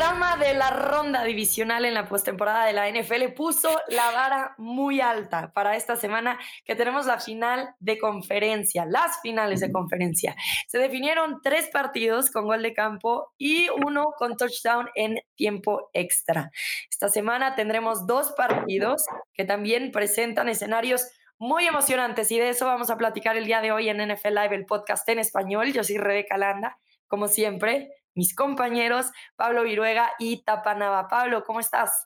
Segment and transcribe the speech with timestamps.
[0.00, 5.02] panorama de la ronda divisional en la postemporada de la NFL puso la vara muy
[5.02, 10.34] alta para esta semana que tenemos la final de conferencia, las finales de conferencia.
[10.68, 16.50] Se definieron tres partidos con gol de campo y uno con touchdown en tiempo extra.
[16.88, 19.04] Esta semana tendremos dos partidos
[19.34, 23.72] que también presentan escenarios muy emocionantes y de eso vamos a platicar el día de
[23.72, 25.74] hoy en NFL Live, el podcast en español.
[25.74, 31.08] Yo soy Rebeca Landa, como siempre mis compañeros Pablo Viruega y Tapa Nava.
[31.08, 32.04] Pablo, ¿cómo estás?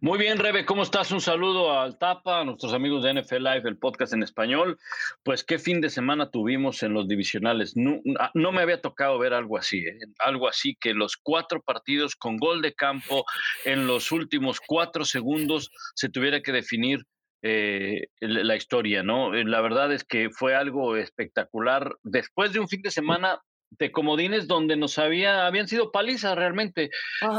[0.00, 1.12] Muy bien, Rebe, ¿cómo estás?
[1.12, 4.76] Un saludo al Tapa, a nuestros amigos de NFL Live, el podcast en español.
[5.22, 7.76] Pues qué fin de semana tuvimos en los divisionales.
[7.76, 9.98] No, ah, me había tocado ver algo así, ¿eh?
[10.18, 13.24] algo así que los cuatro partidos con gol de campo
[13.64, 17.04] en los últimos cuatro segundos se tuviera que definir
[17.42, 19.32] eh, la historia, ¿no?
[19.32, 21.94] La verdad es que fue algo espectacular.
[22.02, 23.40] Después de un fin de semana
[23.70, 26.90] de comodines donde nos había, habían sido palizas realmente,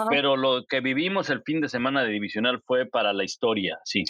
[0.09, 4.03] pero lo que vivimos el fin de semana de divisional fue para la historia, sí.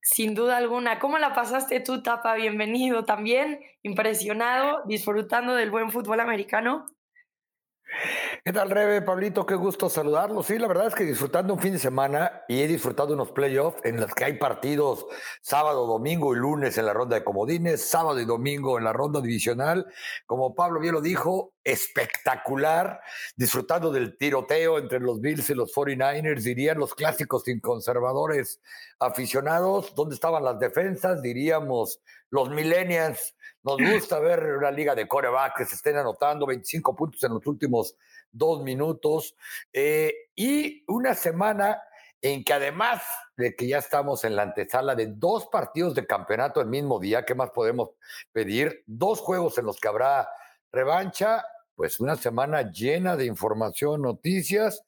[0.00, 0.98] Sin duda alguna.
[0.98, 2.34] ¿Cómo la pasaste tú, Tapa?
[2.34, 6.86] Bienvenido también, impresionado, disfrutando del buen fútbol americano.
[8.44, 9.46] ¿Qué tal, Rebe, Pablito?
[9.46, 10.46] Qué gusto saludarlos.
[10.46, 13.78] Sí, la verdad es que disfrutando un fin de semana y he disfrutado unos playoffs
[13.84, 15.06] en los que hay partidos
[15.42, 19.20] sábado, domingo y lunes en la ronda de comodines, sábado y domingo en la ronda
[19.20, 19.86] divisional.
[20.26, 23.00] Como Pablo bien lo dijo, espectacular,
[23.36, 28.60] disfrutando del tiroteo entre los Bills y los 49ers, dirían los clásicos sin conservadores
[28.98, 29.94] aficionados.
[29.94, 31.22] ¿Dónde estaban las defensas?
[31.22, 36.96] Diríamos los millennials nos gusta ver una liga de coreback que se estén anotando 25
[36.96, 37.96] puntos en los últimos
[38.30, 39.36] dos minutos.
[39.72, 41.82] Eh, y una semana
[42.20, 43.02] en que además
[43.36, 47.24] de que ya estamos en la antesala de dos partidos de campeonato el mismo día,
[47.24, 47.90] ¿qué más podemos
[48.32, 48.84] pedir?
[48.86, 50.28] Dos juegos en los que habrá
[50.70, 51.44] revancha,
[51.74, 54.82] pues una semana llena de información, noticias,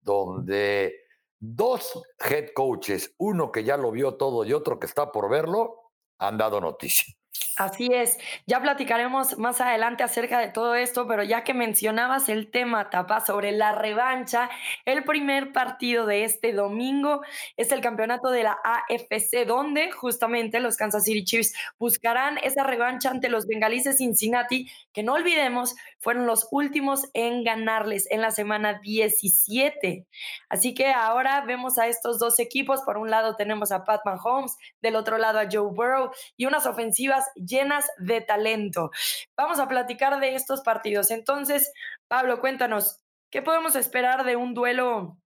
[0.00, 0.94] donde
[1.38, 5.92] dos head coaches, uno que ya lo vio todo y otro que está por verlo,
[6.18, 7.14] han dado noticia.
[7.58, 12.52] Así es, ya platicaremos más adelante acerca de todo esto, pero ya que mencionabas el
[12.52, 14.48] tema, Tapa, sobre la revancha,
[14.84, 17.20] el primer partido de este domingo
[17.56, 23.10] es el campeonato de la AFC, donde justamente los Kansas City Chiefs buscarán esa revancha
[23.10, 28.80] ante los Bengalises Cincinnati, que no olvidemos, fueron los últimos en ganarles en la semana
[28.80, 30.06] 17.
[30.48, 34.56] Así que ahora vemos a estos dos equipos, por un lado tenemos a Pat Mahomes,
[34.80, 38.90] del otro lado a Joe Burrow, y unas ofensivas llenas de talento.
[39.36, 41.10] Vamos a platicar de estos partidos.
[41.10, 41.72] Entonces,
[42.06, 45.18] Pablo, cuéntanos, ¿qué podemos esperar de un duelo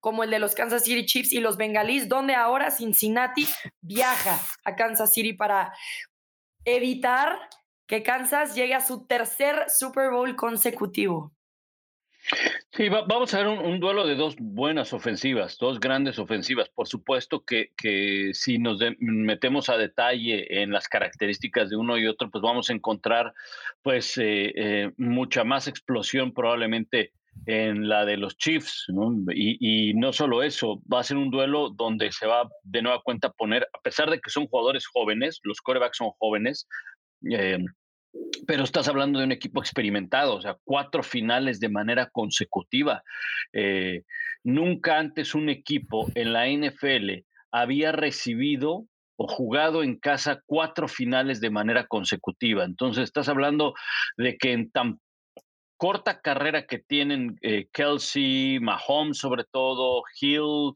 [0.00, 3.46] como el de los Kansas City Chiefs y los Bengalís, donde ahora Cincinnati
[3.80, 5.72] viaja a Kansas City para
[6.64, 7.38] evitar
[7.92, 11.34] que Kansas llegue a su tercer Super Bowl consecutivo?
[12.70, 16.70] Sí, vamos a ver un, duelo de dos buenas ofensivas, dos grandes ofensivas.
[16.70, 22.06] Por supuesto que, que si nos metemos a detalle en las características de uno y
[22.06, 23.34] otro, pues vamos a encontrar
[23.82, 27.12] pues eh, eh, mucha más explosión probablemente
[27.44, 28.86] en la de los Chiefs,
[29.34, 33.32] Y, no solo eso, va a ser un duelo donde se va de nueva cuenta
[33.32, 36.66] poner, a pesar de que son jugadores jóvenes, los corebacks son jóvenes,
[37.30, 37.58] eh,
[38.46, 43.02] pero estás hablando de un equipo experimentado, o sea, cuatro finales de manera consecutiva.
[43.52, 44.02] Eh,
[44.44, 48.86] nunca antes un equipo en la NFL había recibido
[49.16, 52.64] o jugado en casa cuatro finales de manera consecutiva.
[52.64, 53.74] Entonces, estás hablando
[54.16, 55.00] de que en tan
[55.82, 60.74] corta carrera que tienen eh, Kelsey, Mahomes sobre todo, Hill,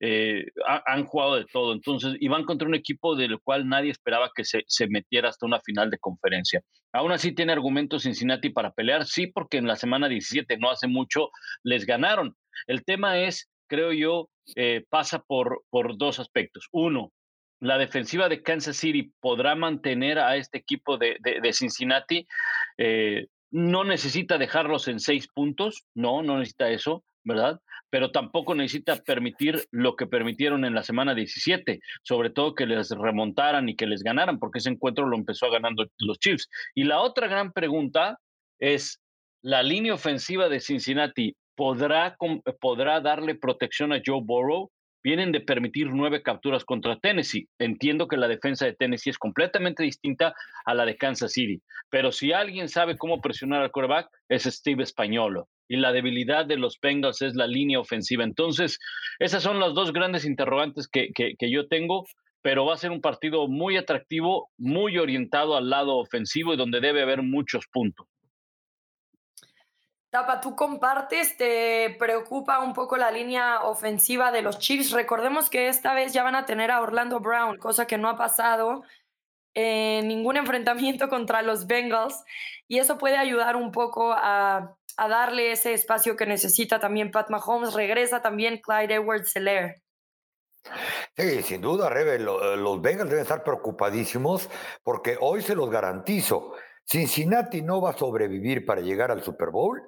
[0.00, 0.46] eh,
[0.84, 1.72] han jugado de todo.
[1.72, 5.90] Entonces, y contra un equipo del cual nadie esperaba que se, metiera hasta una final
[5.90, 6.60] de conferencia.
[6.92, 10.88] Aún así, tiene argumentos Cincinnati para pelear, sí, porque en la semana 17, no hace
[10.88, 11.30] mucho,
[11.62, 12.34] les ganaron.
[12.66, 16.66] El tema es, creo yo, eh, pasa por, por dos aspectos.
[16.72, 17.12] Uno,
[17.60, 22.26] la defensiva de Kansas City podrá mantener a este equipo de, de, Cincinnati.
[22.76, 27.04] Eh, no necesita dejarlos en seis puntos, no, no necesita eso.
[27.28, 27.60] ¿verdad?
[27.90, 32.90] Pero tampoco necesita permitir lo que permitieron en la semana 17, sobre todo que les
[32.90, 36.48] remontaran y que les ganaran, porque ese encuentro lo empezó ganando los Chiefs.
[36.74, 38.18] Y la otra gran pregunta
[38.58, 39.00] es,
[39.42, 42.16] ¿la línea ofensiva de Cincinnati podrá,
[42.60, 44.70] podrá darle protección a Joe Burrow?
[45.08, 47.48] Vienen de permitir nueve capturas contra Tennessee.
[47.58, 50.34] Entiendo que la defensa de Tennessee es completamente distinta
[50.66, 54.82] a la de Kansas City, pero si alguien sabe cómo presionar al quarterback es Steve
[54.82, 58.22] Españolo y la debilidad de los Bengals es la línea ofensiva.
[58.22, 58.78] Entonces,
[59.18, 62.04] esas son las dos grandes interrogantes que, que yo tengo
[62.40, 66.80] pero va a ser un partido muy atractivo, muy orientado al lado ofensivo y donde
[66.80, 68.06] debe haber muchos puntos.
[70.10, 74.92] Tapa, tú compartes, te preocupa un poco la línea ofensiva de los Chiefs.
[74.92, 78.16] Recordemos que esta vez ya van a tener a Orlando Brown, cosa que no ha
[78.16, 78.84] pasado
[79.52, 82.24] en ningún enfrentamiento contra los Bengals.
[82.66, 87.74] Y eso puede ayudar un poco a, darle ese espacio que necesita también Pat Mahomes.
[87.74, 89.82] Regresa también Clyde Edwards Seller.
[91.18, 94.48] Sí, sin duda, Rebe, los Bengals deben estar preocupadísimos
[94.82, 96.54] porque hoy se los garantizo.
[96.84, 99.82] Cincinnati no va a sobrevivir para llegar al Super Bowl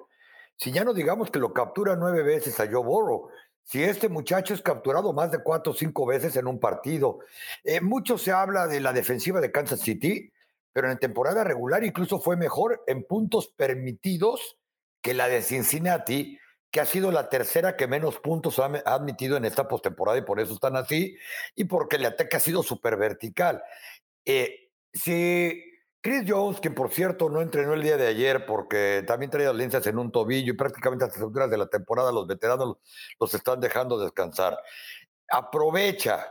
[0.61, 3.29] si ya no digamos que lo captura nueve veces a Joe Burrow,
[3.63, 7.17] si este muchacho es capturado más de cuatro o cinco veces en un partido.
[7.63, 10.31] Eh, mucho se habla de la defensiva de Kansas City,
[10.71, 14.59] pero en temporada regular incluso fue mejor en puntos permitidos
[15.01, 16.37] que la de Cincinnati,
[16.69, 20.39] que ha sido la tercera que menos puntos ha, admitido en esta postemporada y por
[20.39, 21.17] eso están así,
[21.55, 23.63] y porque el ataque ha sido súper vertical.
[24.25, 25.70] Eh, si
[26.03, 29.85] Chris Jones, que por cierto no entrenó el día de ayer porque también traía lencias
[29.85, 32.77] en un tobillo y prácticamente a las alturas de la temporada los veteranos
[33.19, 34.57] los están dejando descansar.
[35.29, 36.27] Aprovecha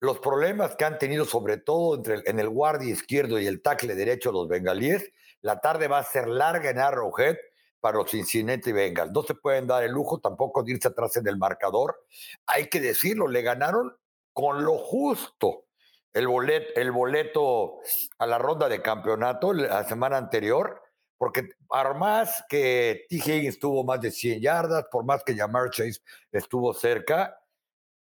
[0.00, 3.94] los problemas que han tenido, sobre todo entre en el guardia izquierdo y el tackle
[3.94, 5.12] derecho los bengalíes.
[5.40, 7.36] La tarde va a ser larga en Arrowhead
[7.78, 9.12] para los Cincinnati Bengals.
[9.12, 12.04] No se pueden dar el lujo tampoco de irse atrás en el marcador.
[12.46, 13.96] Hay que decirlo, le ganaron
[14.32, 15.66] con lo justo
[16.12, 17.78] el boleto, el boleto
[18.18, 20.82] a la ronda de campeonato la semana anterior,
[21.18, 23.16] porque por más que T.
[23.16, 26.00] Higgins tuvo más de 100 yardas, por más que Jamar Chase
[26.32, 27.38] estuvo cerca,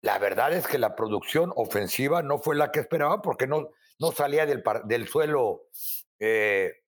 [0.01, 3.69] la verdad es que la producción ofensiva no fue la que esperaba porque no,
[3.99, 5.67] no salía del, del suelo.
[6.19, 6.81] Eh,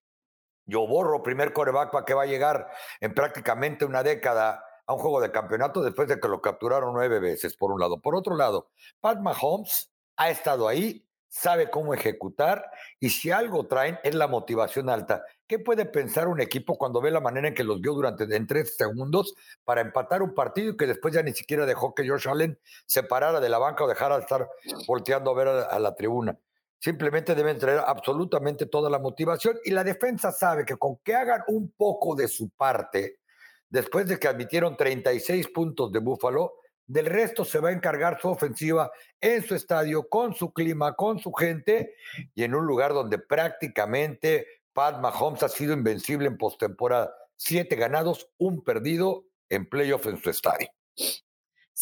[0.66, 2.70] yo borro primer coreback para que va a llegar
[3.00, 7.20] en prácticamente una década a un juego de campeonato después de que lo capturaron nueve
[7.20, 8.02] veces, por un lado.
[8.02, 12.70] Por otro lado, Pat Mahomes ha estado ahí, sabe cómo ejecutar
[13.00, 15.26] y si algo traen es la motivación alta.
[15.48, 18.46] ¿Qué puede pensar un equipo cuando ve la manera en que los vio durante en
[18.46, 19.34] tres segundos
[19.64, 23.02] para empatar un partido y que después ya ni siquiera dejó que George Allen se
[23.02, 24.48] parara de la banca o dejara de estar
[24.88, 26.38] volteando a ver a, la tribuna?
[26.78, 31.42] Simplemente deben traer absolutamente toda la motivación y la defensa sabe que con que hagan
[31.48, 33.22] un poco de su parte,
[33.70, 36.54] después de que admitieron 36 puntos de Búfalo,
[36.88, 38.92] del resto se va a encargar su ofensiva
[39.22, 41.96] en su estadio, con su clima, con su gente
[42.36, 47.14] y en un lugar donde prácticamente Pat Mahomes ha sido invencible en postemporada.
[47.36, 50.70] Siete ganados, un perdido en playoff en su estadio.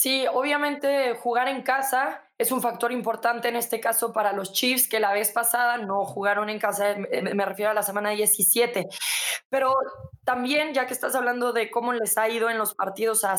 [0.01, 4.89] Sí, obviamente jugar en casa es un factor importante en este caso para los Chiefs,
[4.89, 8.88] que la vez pasada no jugaron en casa, me refiero a la semana 17.
[9.48, 9.75] Pero
[10.24, 13.36] también, ya que estás hablando de cómo les ha ido en los partidos a,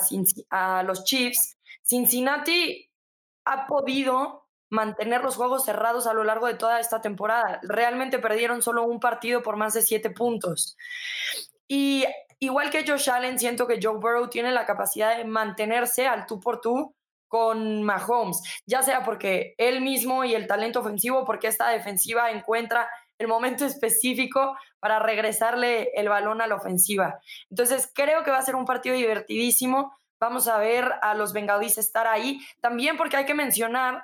[0.51, 2.89] a los Chiefs, Cincinnati
[3.45, 7.59] ha podido mantener los juegos cerrados a lo largo de toda esta temporada.
[7.65, 10.77] Realmente perdieron solo un partido por más de siete puntos.
[11.67, 12.05] Y
[12.43, 16.41] igual que Josh Allen, siento que Joe Burrow tiene la capacidad de mantenerse al tú
[16.41, 16.95] por tú
[17.29, 22.91] con Mahomes, ya sea porque él mismo y el talento ofensivo, porque esta defensiva encuentra
[23.19, 27.21] el momento específico para regresarle el balón a la ofensiva.
[27.49, 29.97] Entonces, creo que va a ser un partido divertidísimo.
[30.21, 32.41] Vamos a ver a los bengalíes estar ahí.
[32.61, 34.03] También porque hay que mencionar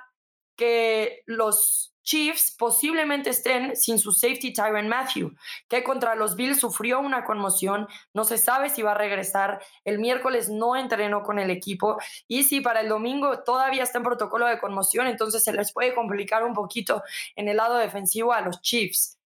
[0.55, 5.35] que los Chiefs posiblemente estén sin su safety Tyron Matthew,
[5.67, 9.99] que contra los Bills sufrió una conmoción, no se sabe si va a regresar, el
[9.99, 11.99] miércoles no entrenó con el equipo.
[12.27, 15.93] Y si para el domingo todavía está en protocolo de conmoción, entonces se les puede
[15.93, 17.03] complicar un poquito
[17.35, 19.19] en el lado defensivo a los Chiefs.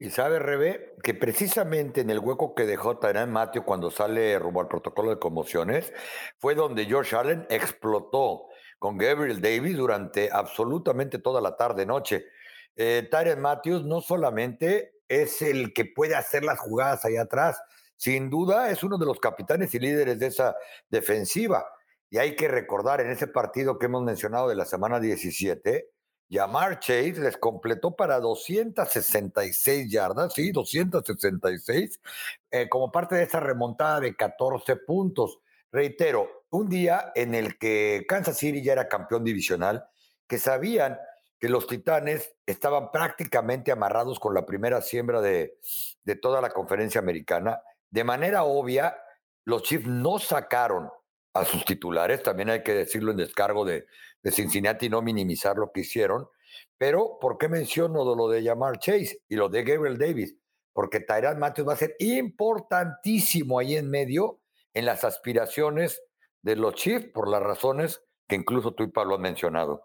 [0.00, 4.60] Y sabe, Rebe, que precisamente en el hueco que dejó Tyron Matthew cuando sale rumbo
[4.60, 5.92] al protocolo de conmociones,
[6.38, 12.26] fue donde George Allen explotó con Gabriel Davis durante absolutamente toda la tarde-noche.
[12.74, 17.60] Eh, Matthews no solamente es el que puede hacer las jugadas ahí atrás,
[17.96, 20.56] sin duda es uno de los capitanes y líderes de esa
[20.90, 21.66] defensiva.
[22.10, 25.90] Y hay que recordar en ese partido que hemos mencionado de la semana 17,
[26.28, 32.00] Yamar Chase les completó para 266 yardas, sí, 266,
[32.50, 35.38] eh, como parte de esa remontada de 14 puntos.
[35.70, 39.86] Reitero, un día en el que Kansas City ya era campeón divisional,
[40.26, 40.98] que sabían
[41.38, 45.58] que los Titanes estaban prácticamente amarrados con la primera siembra de,
[46.20, 47.60] toda la conferencia americana.
[47.90, 48.96] De manera obvia,
[49.44, 50.90] los Chiefs no sacaron
[51.34, 53.86] a sus titulares, también hay que decirlo en descargo de,
[54.22, 56.28] de Cincinnati, no minimizar lo que hicieron.
[56.78, 60.34] Pero, ¿por qué menciono lo de llamar Chase y lo de Gabriel Davis?
[60.72, 64.40] Porque Tyrant Matthews va a ser importantísimo ahí en medio
[64.72, 66.02] en las aspiraciones
[66.46, 69.84] de los Chiefs por las razones que incluso tú y Pablo han mencionado.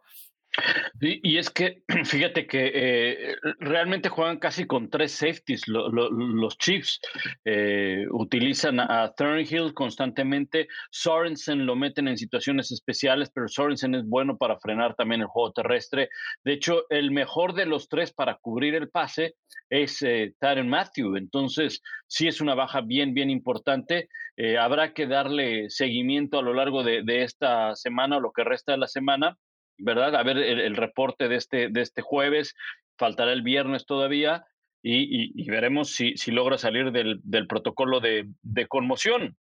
[1.00, 5.68] Y, es que, fíjate que eh, realmente juegan casi con tres safeties.
[5.68, 7.00] los Chiefs
[7.46, 10.68] eh, utilizan a Thornhill constantemente.
[10.92, 15.54] Sorensen lo meten en situaciones especiales, pero Sorensen es bueno para frenar también el juego
[15.54, 16.10] terrestre.
[16.44, 19.36] De hecho, el mejor de los tres para cubrir el pase
[19.70, 20.34] es eh,
[20.66, 21.16] Matthew.
[21.16, 24.10] Entonces, sí es una baja bien, bien importante.
[24.36, 28.44] Eh, habrá que darle seguimiento a lo largo de, de esta semana o lo que
[28.44, 29.38] resta de la semana
[29.78, 30.16] ¿verdad?
[30.16, 32.56] A ver el, reporte de este, de este jueves,
[32.98, 34.46] faltará el viernes todavía
[34.84, 39.38] y, veremos si, si, logra salir del, del protocolo de, de, conmoción.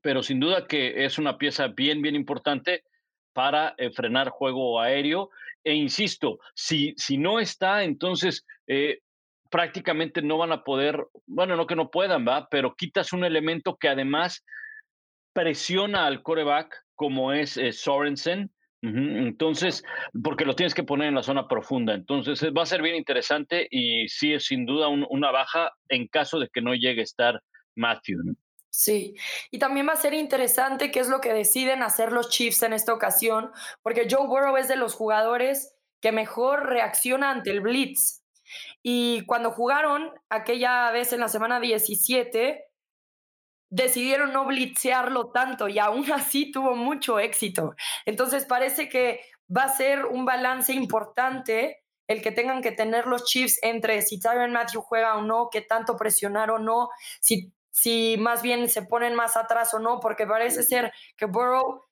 [0.00, 2.84] Pero sin duda que es una pieza bien, bien importante
[3.32, 5.30] para eh, frenar juego aéreo.
[5.64, 9.00] E insisto, si, si no está, entonces eh,
[9.50, 13.76] prácticamente no van a poder, bueno, no que no puedan, va, pero quitas un elemento
[13.76, 14.44] que además
[15.32, 18.50] presiona al coreback, como es eh, Sorensen,
[18.82, 19.84] entonces,
[20.24, 21.94] porque lo tienes que poner en la zona profunda.
[21.94, 26.40] Entonces, va a ser bien interesante y sí es sin duda una baja en caso
[26.40, 27.42] de que no llegue a estar
[27.76, 28.34] Matthew.
[28.70, 29.14] Sí,
[29.50, 32.72] y también va a ser interesante qué es lo que deciden hacer los Chiefs en
[32.72, 33.50] esta ocasión,
[33.82, 38.22] porque Joe Burrow es de los jugadores que mejor reacciona ante el blitz.
[38.82, 42.64] Y cuando jugaron aquella vez en la semana 17,
[43.72, 47.74] decidieron no blitzearlo tanto y aún así tuvo mucho éxito.
[48.04, 49.20] Entonces parece que
[49.54, 54.20] va a ser un balance importante el que tengan que tener los Chiefs entre si
[54.20, 58.82] Tyron Matthew juega o no, qué tanto presionar o no, si, si más bien se
[58.82, 61.82] ponen más atrás o no, porque parece ser que Burrow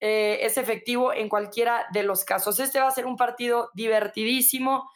[0.00, 2.60] eh, es efectivo en cualquiera de los casos.
[2.60, 4.90] Este va a ser un partido divertidísimo.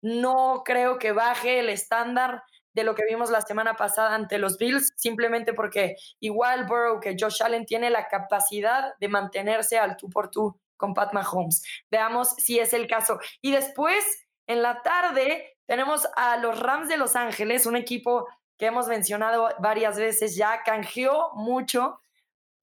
[0.00, 2.42] No creo que baje el estándar
[2.76, 7.16] de lo que vimos la semana pasada ante los Bills, simplemente porque igual Burrow que
[7.18, 11.62] Josh Allen tiene la capacidad de mantenerse al tú por tú con Pat Mahomes.
[11.90, 13.18] Veamos si es el caso.
[13.40, 14.04] Y después,
[14.46, 18.28] en la tarde, tenemos a los Rams de Los Ángeles, un equipo
[18.58, 21.98] que hemos mencionado varias veces ya, canjeó mucho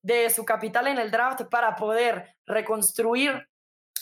[0.04, 3.50] de su capital en el draft para poder reconstruir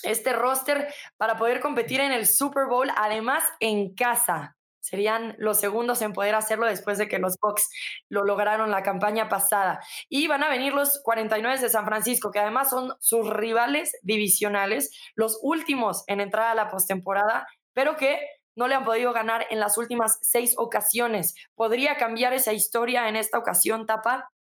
[0.03, 4.58] este roster, para poder competir en el Super Bowl, además en casa.
[4.81, 7.69] Serían los segundos en poder hacerlo después de que los Bucks
[8.09, 9.79] lo lograron la campaña pasada.
[10.09, 14.91] Y van a venir los 49 de San Francisco, que además son sus rivales divisionales,
[15.15, 18.19] los últimos en entrar a la postemporada, pero que
[18.55, 21.35] no le han podido ganar en las últimas seis ocasiones.
[21.55, 24.31] ¿Podría cambiar esa historia en esta ocasión, Tapa?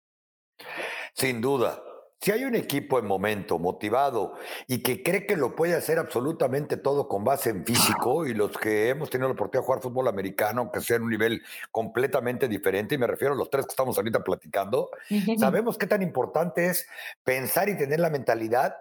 [1.14, 1.82] Sin duda.
[2.22, 4.34] Si hay un equipo en momento motivado
[4.66, 8.58] y que cree que lo puede hacer absolutamente todo con base en físico, y los
[8.58, 12.46] que hemos tenido la oportunidad de jugar fútbol americano, que sea en un nivel completamente
[12.46, 14.90] diferente, y me refiero a los tres que estamos ahorita platicando,
[15.38, 16.86] sabemos qué tan importante es
[17.24, 18.76] pensar y tener la mentalidad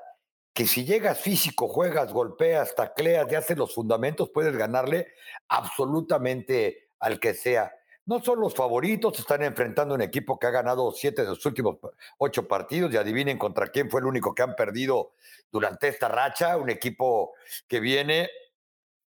[0.53, 5.13] que si llegas físico, juegas, golpeas, tacleas y haces los fundamentos, puedes ganarle
[5.47, 7.78] absolutamente al que sea.
[8.09, 11.77] No son los favoritos, están enfrentando un equipo que ha ganado siete de los últimos
[12.17, 15.11] ocho partidos y adivinen contra quién fue el único que han perdido
[15.51, 17.33] durante esta racha, un equipo
[17.67, 18.31] que viene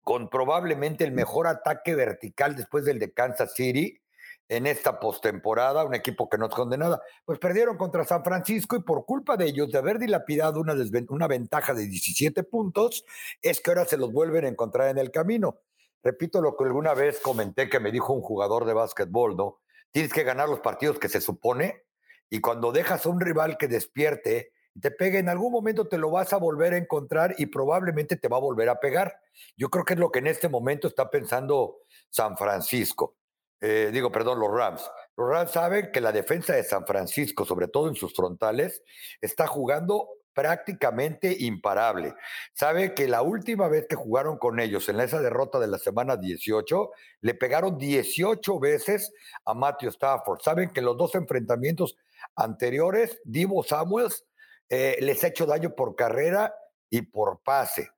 [0.02, 4.02] con probablemente el mejor ataque vertical después del de Kansas City
[4.50, 7.02] en esta postemporada, un equipo que no esconde nada.
[7.24, 11.74] Pues perdieron contra San Francisco y por culpa de ellos, de haber dilapidado una, ventaja
[11.74, 13.06] de 17 puntos,
[13.42, 15.62] es que ahora se los vuelven a encontrar en el camino.
[16.04, 19.60] Repito lo que alguna vez comenté que me dijo un jugador de básquetbol, ¿no?
[19.92, 21.84] Tienes que ganar los partidos que se supone
[22.30, 25.98] y cuando dejas a un rival que despierte y te pegue, en algún momento te
[25.98, 29.20] lo vas a volver a encontrar y probablemente te va a volver a pegar.
[29.58, 31.80] Yo creo que es lo que en este momento está pensando
[32.10, 33.18] San Francisco.
[33.62, 34.90] Eh, digo, perdón, los Rams.
[35.18, 38.84] Los Rams saben que la defensa de San Francisco, sobre todo en sus frontales,
[39.20, 40.08] está jugando
[40.40, 42.16] prácticamente imparable.
[42.54, 46.16] Sabe que la última vez que jugaron con ellos en esa derrota de la semana
[46.16, 49.12] 18, le pegaron 18 veces
[49.44, 50.40] a Matthew Stafford.
[50.42, 51.98] Saben que en los dos enfrentamientos
[52.38, 54.26] anteriores, Divo Samuels
[54.70, 56.56] eh, les ha hecho daño por carrera
[56.90, 57.90] y por pase.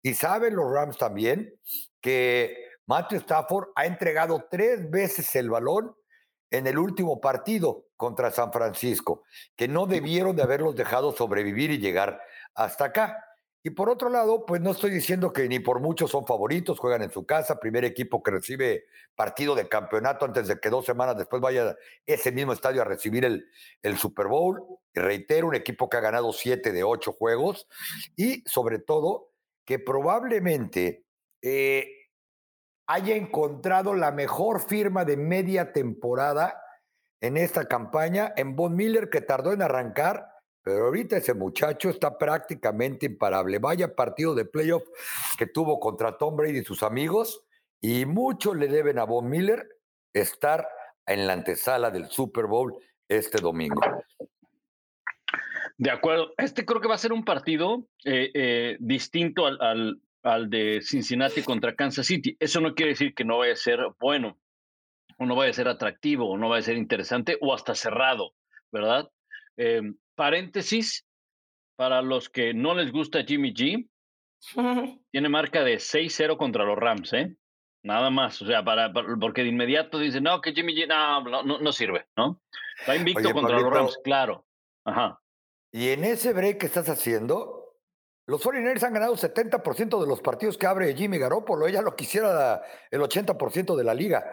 [0.00, 1.52] Y saben los Rams también
[2.00, 5.94] que Matthew Stafford ha entregado tres veces el balón
[6.50, 9.22] en el último partido contra San Francisco,
[9.56, 12.20] que no debieron de haberlos dejado sobrevivir y llegar
[12.54, 13.24] hasta acá.
[13.62, 17.02] Y por otro lado, pues no estoy diciendo que ni por muchos son favoritos, juegan
[17.02, 21.18] en su casa, primer equipo que recibe partido de campeonato antes de que dos semanas
[21.18, 21.76] después vaya
[22.06, 23.50] ese mismo estadio a recibir el,
[23.82, 24.62] el Super Bowl.
[24.94, 27.68] Y reitero, un equipo que ha ganado siete de ocho juegos
[28.16, 29.30] y sobre todo
[29.66, 31.04] que probablemente
[31.42, 31.99] eh,
[32.92, 36.62] haya encontrado la mejor firma de media temporada
[37.20, 40.30] en esta campaña en Von Miller, que tardó en arrancar
[40.62, 43.58] pero ahorita ese muchacho está prácticamente imparable.
[43.58, 44.84] Vaya partido de playoff
[45.38, 47.44] que tuvo contra Tom Brady y sus amigos,
[47.80, 49.66] y muchos le deben a Von Miller
[50.12, 50.68] estar
[51.06, 52.76] en la antesala del Super Bowl
[53.08, 53.80] este domingo.
[55.78, 56.34] De acuerdo.
[56.36, 61.74] Este creo que va a ser un partido eh, eh, distinto al, de Cincinnati contra
[61.74, 62.36] Kansas City.
[62.38, 64.38] Eso no quiere decir que no vaya a ser bueno,
[65.18, 68.34] o no vaya a ser atractivo, o no vaya a ser interesante, o hasta cerrado,
[68.70, 69.10] ¿verdad?
[69.56, 71.06] Em, paréntesis,
[71.76, 73.88] para los que no les gusta Jimmy G,
[75.10, 77.36] tiene marca de 6-0 contra los Rams, ¿eh?
[77.82, 81.58] Nada más, o sea, para, porque de inmediato dicen, no, que Jimmy G no, no,
[81.58, 82.42] no sirve, ¿no?
[82.86, 84.46] Va invicto contra los Rams, claro.
[84.84, 85.20] Ajá.
[85.72, 87.59] Y en ese break que estás haciendo,
[88.30, 91.66] los 49ers han ganado 70% de los partidos que abre Jimmy Garoppolo.
[91.66, 94.24] Ella lo quisiera el 80% de la liga.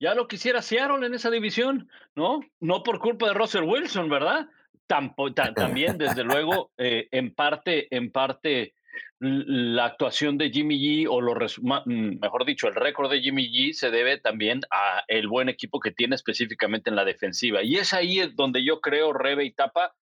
[0.00, 2.40] Ya lo quisiera Seattle en esa división, ¿no?
[2.58, 4.46] No por culpa de Russell Wilson, ¿verdad?
[5.54, 8.72] también, desde luego, eh, en parte, en parte,
[9.18, 13.74] la actuación de Jimmy G, o lo mm, mejor dicho, el récord de Jimmy G
[13.74, 17.62] se debe también a el buen equipo que tiene específicamente en la defensiva.
[17.62, 19.94] Y es ahí donde yo creo, Rebe y Tapa,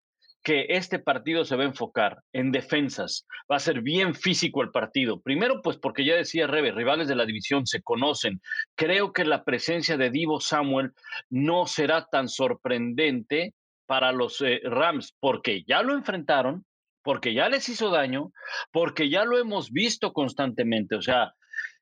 [0.42, 3.26] que este partido se va a enfocar en defensas.
[3.50, 5.20] Va a ser bien físico el partido.
[5.20, 8.40] Primero, pues porque ya decía Rebe, rivales de la división se conocen.
[8.74, 10.92] Creo que la presencia de Divo Samuel
[11.30, 13.54] no será tan sorprendente
[13.86, 16.64] para los eh, Rams, porque ya lo enfrentaron,
[17.02, 18.32] porque ya les hizo daño,
[18.72, 20.96] porque ya lo hemos visto constantemente.
[20.96, 21.34] O sea,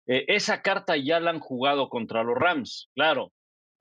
[0.07, 3.33] eh, esa carta ya la han jugado contra los Rams, claro.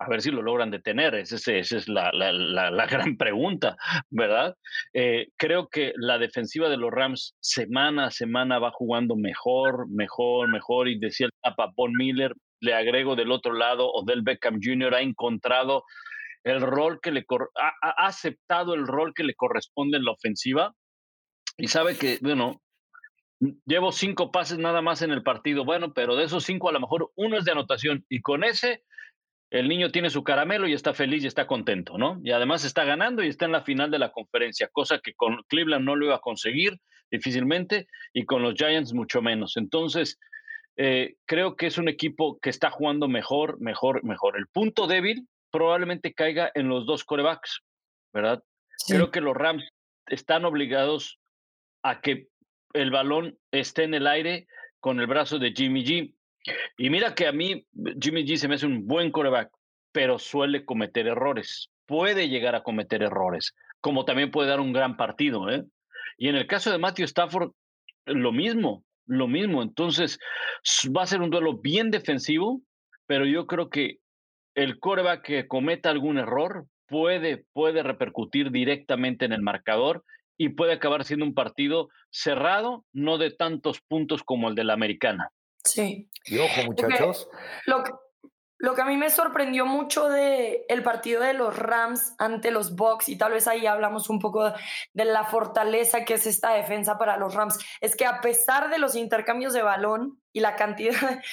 [0.01, 3.75] A ver si lo logran detener, esa es, la, gran pregunta,
[4.09, 4.55] ¿verdad?
[4.93, 10.49] Eh, creo que la defensiva de los Rams semana a semana va jugando mejor, mejor,
[10.49, 10.87] mejor.
[10.87, 14.95] Y decía el tapa Von Miller, le agrego del otro lado, Odell Beckham Jr.
[14.95, 15.83] ha encontrado
[16.43, 17.25] el rol que le
[17.55, 20.73] ha, ha aceptado el rol que le corresponde en la ofensiva
[21.57, 22.61] y sabe que, bueno,
[23.65, 26.79] llevo cinco pases nada más en el partido, bueno, pero de esos cinco a lo
[26.79, 28.83] mejor uno es de anotación y con ese
[29.51, 32.19] el niño tiene su caramelo y está feliz y está contento, ¿no?
[32.23, 35.41] Y además está ganando y está en la final de la conferencia, cosa que con
[35.47, 39.57] Cleveland no lo iba a conseguir difícilmente y con los Giants mucho menos.
[39.57, 40.19] Entonces,
[40.77, 44.37] eh, creo que es un equipo que está jugando mejor, mejor, mejor.
[44.37, 47.61] El punto débil probablemente caiga en los dos corebacks,
[48.13, 48.43] ¿verdad?
[48.87, 49.67] Creo que los Rams
[50.07, 51.19] están obligados
[51.83, 52.27] a que
[52.73, 54.47] el balón esté en el aire
[54.79, 56.13] con el brazo de Jimmy G.
[56.77, 57.65] Y mira que a mí
[58.01, 59.51] Jimmy G se me hace un buen coreback,
[59.91, 61.69] pero suele cometer errores.
[61.85, 65.49] Puede llegar a cometer errores, como también puede dar un gran partido.
[65.49, 65.65] ¿eh?
[66.17, 67.51] Y en el caso de Matthew Stafford,
[68.05, 69.61] lo mismo, lo mismo.
[69.61, 70.19] Entonces,
[70.95, 72.61] va a ser un duelo bien defensivo,
[73.07, 73.97] pero yo creo que
[74.55, 80.03] el coreback que cometa algún error puede, puede repercutir directamente en el marcador
[80.37, 84.73] y puede acabar siendo un partido cerrado, no de tantos puntos como el de la
[84.73, 85.31] americana.
[85.71, 86.09] Sí.
[86.25, 87.29] Y ojo, muchachos.
[87.65, 87.91] Lo que,
[88.57, 92.75] lo que a mí me sorprendió mucho de el partido de los Rams ante los
[92.75, 94.53] Bucks y tal vez ahí hablamos un poco
[94.93, 98.77] de la fortaleza que es esta defensa para los Rams, es que a pesar de
[98.77, 100.93] los intercambios de balón y la cantidad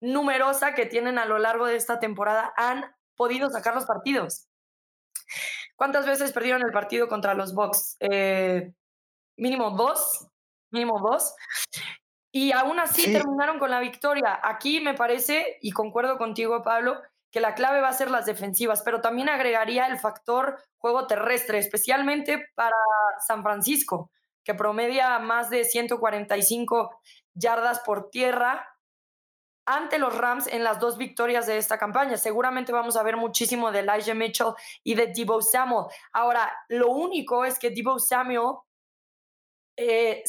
[0.00, 4.48] numerosa que tienen a lo largo de esta temporada, han podido sacar los partidos.
[5.76, 7.96] ¿Cuántas veces perdieron el partido contra los Bucks?
[8.00, 8.72] Eh,
[9.36, 10.26] mínimo dos,
[10.70, 11.34] mínimo dos.
[12.38, 14.38] Y aún así terminaron con la victoria.
[14.40, 18.82] Aquí me parece, y concuerdo contigo, Pablo, que la clave va a ser las defensivas,
[18.82, 22.76] pero también agregaría el factor juego terrestre, especialmente para
[23.26, 24.12] San Francisco,
[24.44, 27.00] que promedia más de 145
[27.34, 28.68] yardas por tierra
[29.66, 32.16] ante los Rams en las dos victorias de esta campaña.
[32.18, 35.86] Seguramente vamos a ver muchísimo de Elijah Mitchell y de Debo Samuel.
[36.12, 38.58] Ahora, lo único es que Debo Samuel
[39.78, 40.24] eh,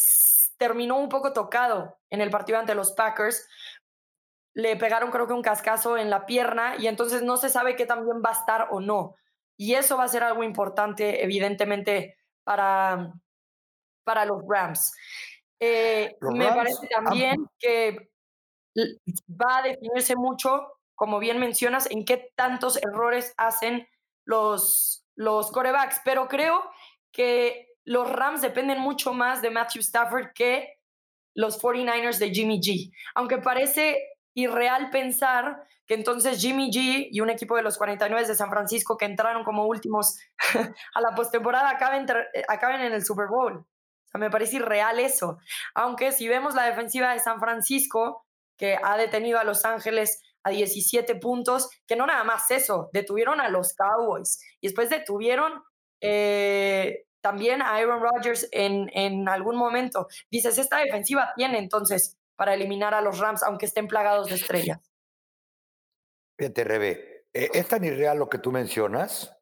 [0.58, 3.48] terminó un poco tocado en el partido ante los Packers.
[4.54, 7.86] Le pegaron creo que un cascazo en la pierna y entonces no se sabe qué
[7.86, 9.16] también va a estar o no.
[9.58, 13.12] Y eso va a ser algo importante, evidentemente, para,
[14.04, 14.94] para los Rams.
[15.60, 18.12] Eh, me parece también que
[19.30, 23.88] va a definirse mucho, como bien mencionas, en qué tantos errores hacen
[24.26, 26.02] los, los corebacks.
[26.06, 26.64] Pero creo
[27.12, 30.78] que los Rams dependen mucho más de Matthew Stafford que
[31.34, 32.92] los 49ers de Jimmy G.
[33.16, 33.98] Aunque parece
[34.36, 38.96] irreal pensar que entonces Jimmy G y un equipo de los 49 de San Francisco
[38.96, 40.20] que entraron como últimos
[40.94, 42.06] a la postemporada acaben,
[42.48, 43.66] acaben en el Super Bowl.
[44.14, 45.40] Me parece irreal eso.
[45.74, 48.24] Aunque si vemos la defensiva de San Francisco,
[48.56, 53.42] que ha detenido a Los Ángeles a 17 puntos, que no nada más eso, detuvieron
[53.42, 55.64] a los Cowboys y después detuvieron
[56.02, 60.08] eh, también a Aaron Rodgers en, en algún momento.
[60.30, 64.80] Dices, esta defensiva tiene entonces para eliminar a los Rams, aunque estén plagados de estrellas.
[66.38, 69.36] Fíjate, Rebe, eh, es tan irreal lo que tú mencionas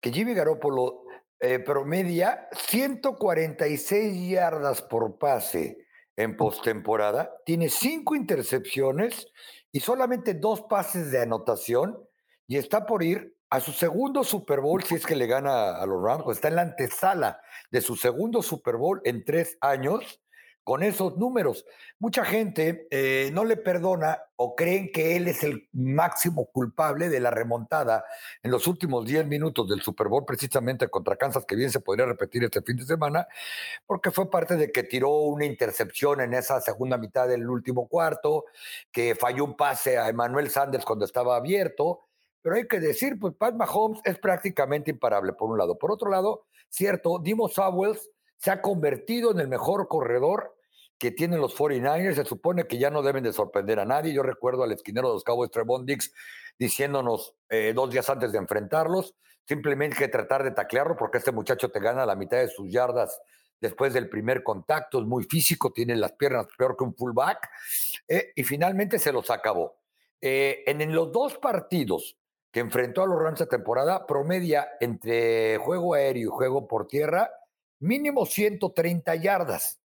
[0.00, 1.04] que Jimmy Garoppolo
[1.40, 5.78] eh, promedia 146 yardas por pase
[6.16, 9.26] en postemporada, tiene cinco intercepciones
[9.72, 11.98] y solamente dos pases de anotación
[12.46, 15.86] y está por ir a su segundo Super Bowl si es que le gana a
[15.86, 20.20] los Rams, está en la antesala de su segundo Super Bowl en tres años
[20.62, 21.64] con esos números.
[21.98, 27.18] Mucha gente eh, no le perdona o creen que él es el máximo culpable de
[27.18, 28.04] la remontada
[28.42, 32.06] en los últimos 10 minutos del Super Bowl, precisamente contra Kansas, que bien se podría
[32.06, 33.26] repetir este fin de semana,
[33.86, 38.44] porque fue parte de que tiró una intercepción en esa segunda mitad del último cuarto,
[38.92, 42.09] que falló un pase a Emmanuel Sanders cuando estaba abierto.
[42.42, 45.78] Pero hay que decir, pues Pat Mahomes es prácticamente imparable, por un lado.
[45.78, 50.56] Por otro lado, cierto, Dimo Sowells se ha convertido en el mejor corredor
[50.98, 52.14] que tienen los 49ers.
[52.14, 54.12] Se supone que ya no deben de sorprender a nadie.
[54.12, 56.12] Yo recuerdo al esquinero de los Cowboys, Trevon Dix,
[56.58, 59.14] diciéndonos eh, dos días antes de enfrentarlos,
[59.46, 63.20] simplemente que tratar de taclearlo porque este muchacho te gana la mitad de sus yardas
[63.60, 67.48] después del primer contacto, es muy físico, tiene las piernas peor que un fullback,
[68.08, 69.76] eh, y finalmente se los acabó.
[70.20, 72.16] Eh, en, los dos partidos
[72.52, 77.30] que enfrentó a los Rams esta temporada, promedia entre juego aéreo y juego por tierra,
[77.78, 79.80] mínimo 130 yardas.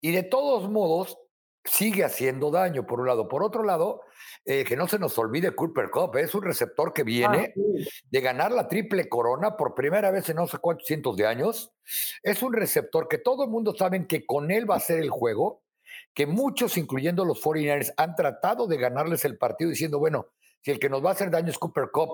[0.00, 1.16] Y de todos modos,
[1.64, 3.28] sigue haciendo daño, por un lado.
[3.28, 4.02] Por otro lado,
[4.44, 8.20] eh, que no se nos olvide Cooper Cup, es un receptor que viene ah, de
[8.20, 11.72] ganar la triple corona por primera vez en no sé cuántos cientos de años.
[12.22, 15.10] Es un receptor que todo el mundo sabe que con él va a ser el
[15.10, 15.62] juego,
[16.14, 20.26] que muchos, incluyendo los 49ers, han tratado de ganarles el partido diciendo, bueno,
[20.62, 22.10] si el que nos va a hacer daño es Cooper Cup,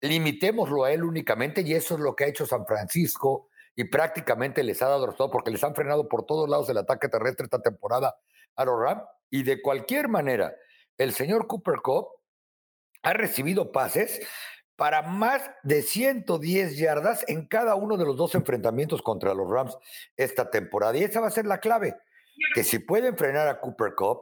[0.00, 4.62] limitémoslo a él únicamente, y eso es lo que ha hecho San Francisco y prácticamente
[4.62, 7.62] les ha dado todo porque les han frenado por todos lados el ataque terrestre esta
[7.62, 8.16] temporada
[8.56, 9.02] a los Rams.
[9.30, 10.54] Y de cualquier manera,
[10.98, 12.08] el señor Cooper Cup
[13.02, 14.20] ha recibido pases
[14.76, 19.76] para más de 110 yardas en cada uno de los dos enfrentamientos contra los Rams
[20.16, 20.96] esta temporada.
[20.96, 21.96] Y esa va a ser la clave,
[22.54, 24.20] que si pueden frenar a Cooper Cup,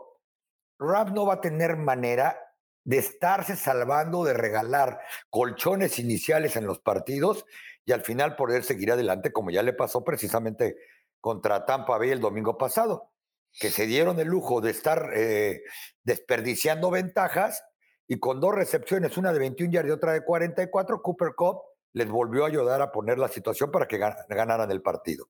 [0.79, 2.39] Rams no va a tener manera
[2.85, 7.45] de estarse salvando, de regalar colchones iniciales en los partidos
[7.85, 10.77] y al final poder seguir adelante, como ya le pasó precisamente
[11.21, 13.11] contra Tampa Bay el domingo pasado,
[13.53, 15.63] que se dieron el lujo de estar eh,
[16.03, 17.65] desperdiciando ventajas
[18.07, 21.61] y con dos recepciones, una de 21 yardas y otra de 44, Cooper Cup
[21.93, 25.29] les volvió a ayudar a poner la situación para que ganaran el partido.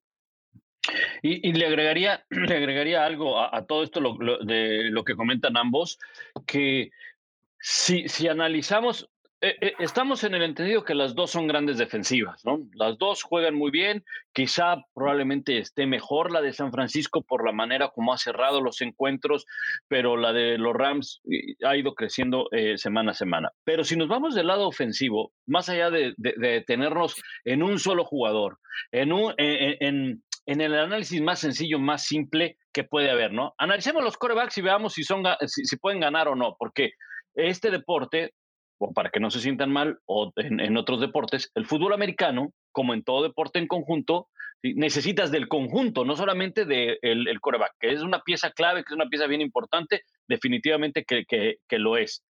[1.22, 4.00] Y, le, agregaría, le agregaría algo a, todo esto
[4.44, 5.98] de lo que comentan ambos,
[6.46, 6.90] que
[7.60, 9.08] si, si analizamos
[9.42, 12.60] eh, eh, estamos en el entendido que las dos son grandes defensivas, ¿no?
[12.74, 17.52] Las dos juegan muy bien, quizá probablemente esté mejor la de San Francisco por la
[17.52, 19.46] manera como ha cerrado los encuentros,
[19.88, 23.50] pero la de los Rams eh, ha ido creciendo semana a semana.
[23.64, 28.04] Pero si nos vamos del lado ofensivo, más allá de, de, tenernos en un solo
[28.04, 28.58] jugador,
[28.92, 33.54] en, un, en, en el análisis más sencillo, más simple que puede haber, ¿no?
[33.56, 36.92] Analicemos los corebacks y veamos si, son, si pueden ganar o no, porque
[37.34, 38.32] este deporte
[38.80, 42.94] o para que no se sientan mal, o en, otros deportes, el fútbol americano, como
[42.94, 44.28] en todo deporte en conjunto,
[44.62, 48.96] necesitas del conjunto, no solamente del de coreback, que es una pieza clave, que es
[48.96, 52.24] una pieza bien importante, definitivamente que, que, lo es.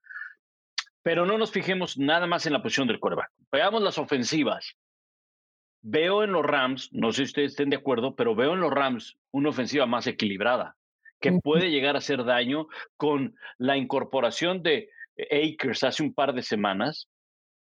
[1.02, 3.30] Pero no nos fijemos nada más en la posición del coreback.
[3.52, 4.74] Veamos las ofensivas.
[5.82, 8.72] Veo en los Rams, no sé si ustedes estén de acuerdo, pero veo en los
[8.72, 10.76] Rams una ofensiva más equilibrada,
[11.20, 14.90] que puede llegar a hacer daño con la incorporación de
[15.30, 17.08] Akers hace un par de semanas,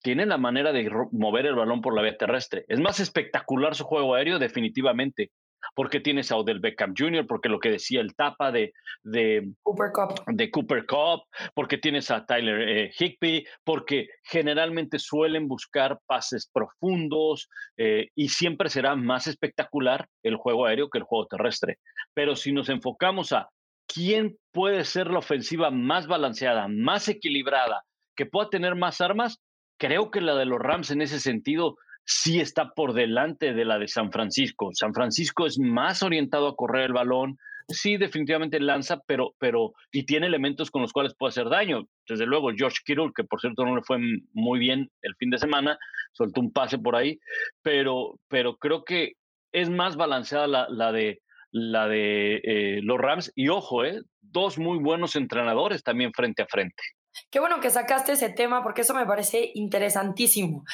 [0.03, 2.64] tiene la manera de mover el balón por la vía terrestre.
[2.68, 5.31] Es más espectacular su juego aéreo, definitivamente,
[5.74, 9.92] porque tienes a Odell Beckham Jr., porque lo que decía el tapa de, de, Cooper,
[9.92, 10.22] Cup.
[10.26, 11.22] de Cooper Cup,
[11.54, 18.68] porque tienes a Tyler eh, Higby, porque generalmente suelen buscar pases profundos eh, y siempre
[18.68, 21.78] será más espectacular el juego aéreo que el juego terrestre.
[22.14, 23.48] Pero si nos enfocamos a
[23.86, 27.82] quién puede ser la ofensiva más balanceada, más equilibrada,
[28.16, 29.40] que pueda tener más armas,
[29.78, 33.78] creo que la de los Rams en ese sentido sí está por delante de la
[33.78, 34.70] de San Francisco.
[34.72, 40.04] San Francisco es más orientado a correr el balón, sí definitivamente lanza, pero, pero, y
[40.04, 41.86] tiene elementos con los cuales puede hacer daño.
[42.08, 43.98] Desde luego, George Kittle, que por cierto no le fue
[44.32, 45.78] muy bien el fin de semana,
[46.12, 47.18] soltó un pase por ahí,
[47.62, 49.14] pero, pero creo que
[49.52, 51.20] es más balanceada la, de
[51.52, 53.32] la de eh, los Rams.
[53.34, 56.82] Y ojo, eh, dos muy buenos entrenadores también frente a frente.
[57.30, 60.64] Qué bueno que sacaste ese tema porque eso me parece interesantísimo.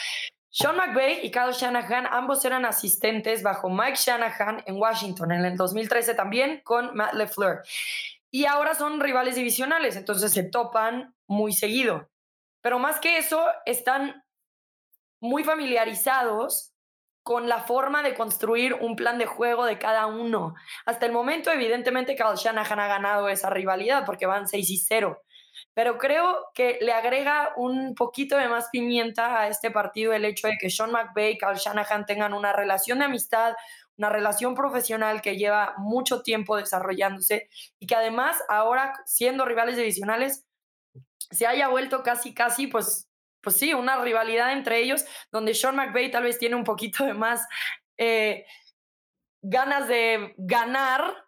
[0.59, 5.55] Sean McVay y Kyle Shanahan ambos eran asistentes bajo Mike Shanahan en Washington en el
[5.55, 7.63] 2013 también con Matt LeFleur.
[8.31, 12.09] Y ahora son rivales divisionales, entonces se topan muy seguido.
[12.63, 14.25] Pero más que eso, están
[15.21, 16.73] muy familiarizados
[17.23, 20.55] con la forma de construir un plan de juego de cada uno.
[20.87, 25.23] Hasta el momento, evidentemente, Kyle Shanahan ha ganado esa rivalidad porque van 6 y 0.
[25.77, 30.49] Pero creo que le agrega un poquito de más pimienta a este partido el hecho
[30.49, 33.55] de que Sean McVay y Kyle Shanahan tengan una relación de amistad,
[33.99, 40.47] una relación profesional que lleva mucho tiempo desarrollándose y que además ahora siendo rivales divisionales
[41.31, 43.11] se haya vuelto casi, casi, pues,
[43.43, 47.13] pues sí, una rivalidad entre ellos, donde Sean McVay tal vez tiene un poquito de
[47.13, 47.47] más
[47.99, 48.47] eh,
[49.43, 51.27] ganas de ganar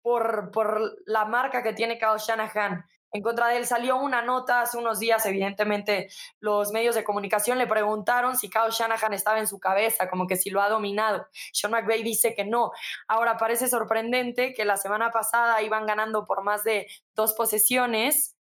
[0.00, 3.66] por, por la marca que tiene Kyle Shanahan en contra de él.
[3.66, 6.08] Salió una nota hace unos días, evidentemente
[6.40, 10.36] los medios de comunicación le preguntaron si Kyle Shanahan estaba en su cabeza, como que
[10.36, 11.26] si lo ha dominado.
[11.52, 12.72] Sean McVay dice que no.
[13.08, 18.36] Ahora parece sorprendente que la semana pasada iban ganando por más de dos posesiones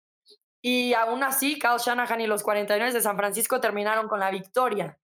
[0.61, 4.97] y aún así Kyle Shanahan y los 49 de San Francisco terminaron con la victoria.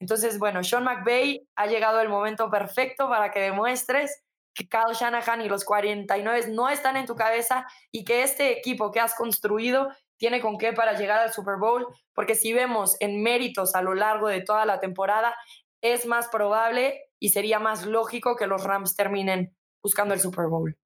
[0.00, 4.23] Entonces, bueno, Sean McVay ha llegado el momento perfecto para que demuestres
[4.54, 8.90] que Kyle Shanahan y los 49 no están en tu cabeza y que este equipo
[8.90, 13.22] que has construido tiene con qué para llegar al Super Bowl, porque si vemos en
[13.22, 15.34] méritos a lo largo de toda la temporada,
[15.82, 20.78] es más probable y sería más lógico que los Rams terminen buscando el Super Bowl.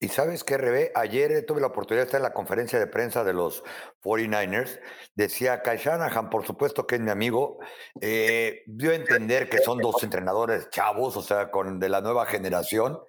[0.00, 3.24] Y sabes qué, Rebe, ayer tuve la oportunidad de estar en la conferencia de prensa
[3.24, 3.64] de los
[4.00, 4.78] 49ers.
[5.16, 7.58] Decía Kyle Shanahan, por supuesto que es mi amigo,
[8.00, 12.26] eh, dio a entender que son dos entrenadores chavos, o sea, con de la nueva
[12.26, 13.00] generación.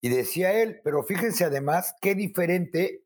[0.00, 3.02] Y decía él, pero fíjense además qué diferente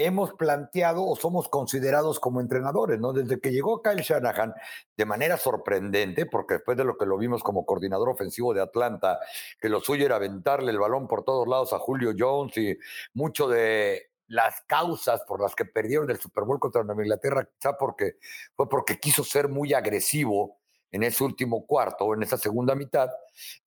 [0.00, 3.12] hemos planteado o somos considerados como entrenadores, ¿no?
[3.12, 4.54] Desde que llegó Kyle Shanahan,
[4.96, 9.20] de manera sorprendente, porque después de lo que lo vimos como coordinador ofensivo de Atlanta,
[9.60, 12.78] que lo suyo era aventarle el balón por todos lados a Julio Jones y
[13.12, 17.76] mucho de las causas por las que perdieron el Super Bowl contra Nueva Inglaterra, quizá
[17.76, 18.16] porque
[18.54, 20.60] fue porque quiso ser muy agresivo
[20.90, 23.10] en ese último cuarto o en esa segunda mitad.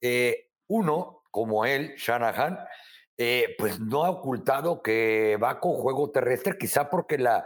[0.01, 2.57] Eh, uno, como él, Shanahan,
[3.17, 7.45] eh, pues no ha ocultado que va con juego terrestre, quizá porque la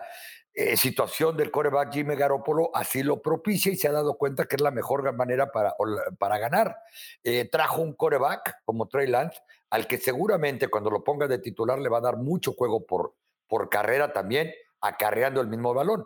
[0.59, 4.55] eh, situación del coreback Jimmy Garoppolo así lo propicia y se ha dado cuenta que
[4.55, 5.75] es la mejor manera para,
[6.17, 6.77] para ganar.
[7.23, 11.77] Eh, trajo un coreback como Trey Lance, al que seguramente cuando lo ponga de titular
[11.77, 13.13] le va a dar mucho juego por,
[13.47, 14.51] por carrera también,
[14.81, 16.05] acarreando el mismo balón.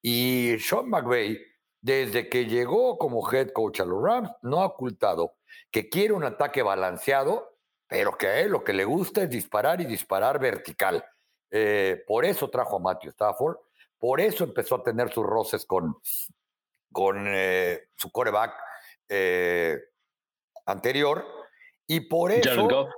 [0.00, 1.38] Y Sean McVay,
[1.80, 5.36] desde que llegó como head coach a los Rams, no ha ocultado
[5.70, 7.51] que quiere un ataque balanceado
[7.92, 11.04] pero que a él lo que le gusta es disparar y disparar vertical.
[11.50, 13.58] Eh, por eso trajo a Matthew Stafford,
[13.98, 15.98] por eso empezó a tener sus roces con,
[16.90, 18.54] con eh, su coreback
[19.10, 19.78] eh,
[20.64, 21.22] anterior,
[21.86, 22.88] y por eso,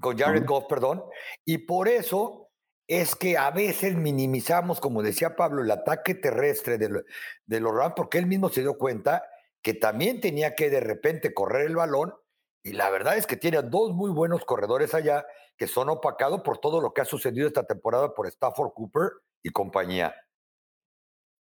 [0.00, 1.02] con Jared Goff, perdón,
[1.44, 2.48] y por eso
[2.86, 7.02] es que a veces minimizamos, como decía Pablo, el ataque terrestre de,
[7.46, 9.24] de los Rams, porque él mismo se dio cuenta
[9.60, 12.14] que también tenía que de repente correr el balón
[12.66, 15.24] y la verdad es que tiene dos muy buenos corredores allá
[15.56, 19.50] que son opacados por todo lo que ha sucedido esta temporada por Stafford Cooper y
[19.50, 20.12] compañía.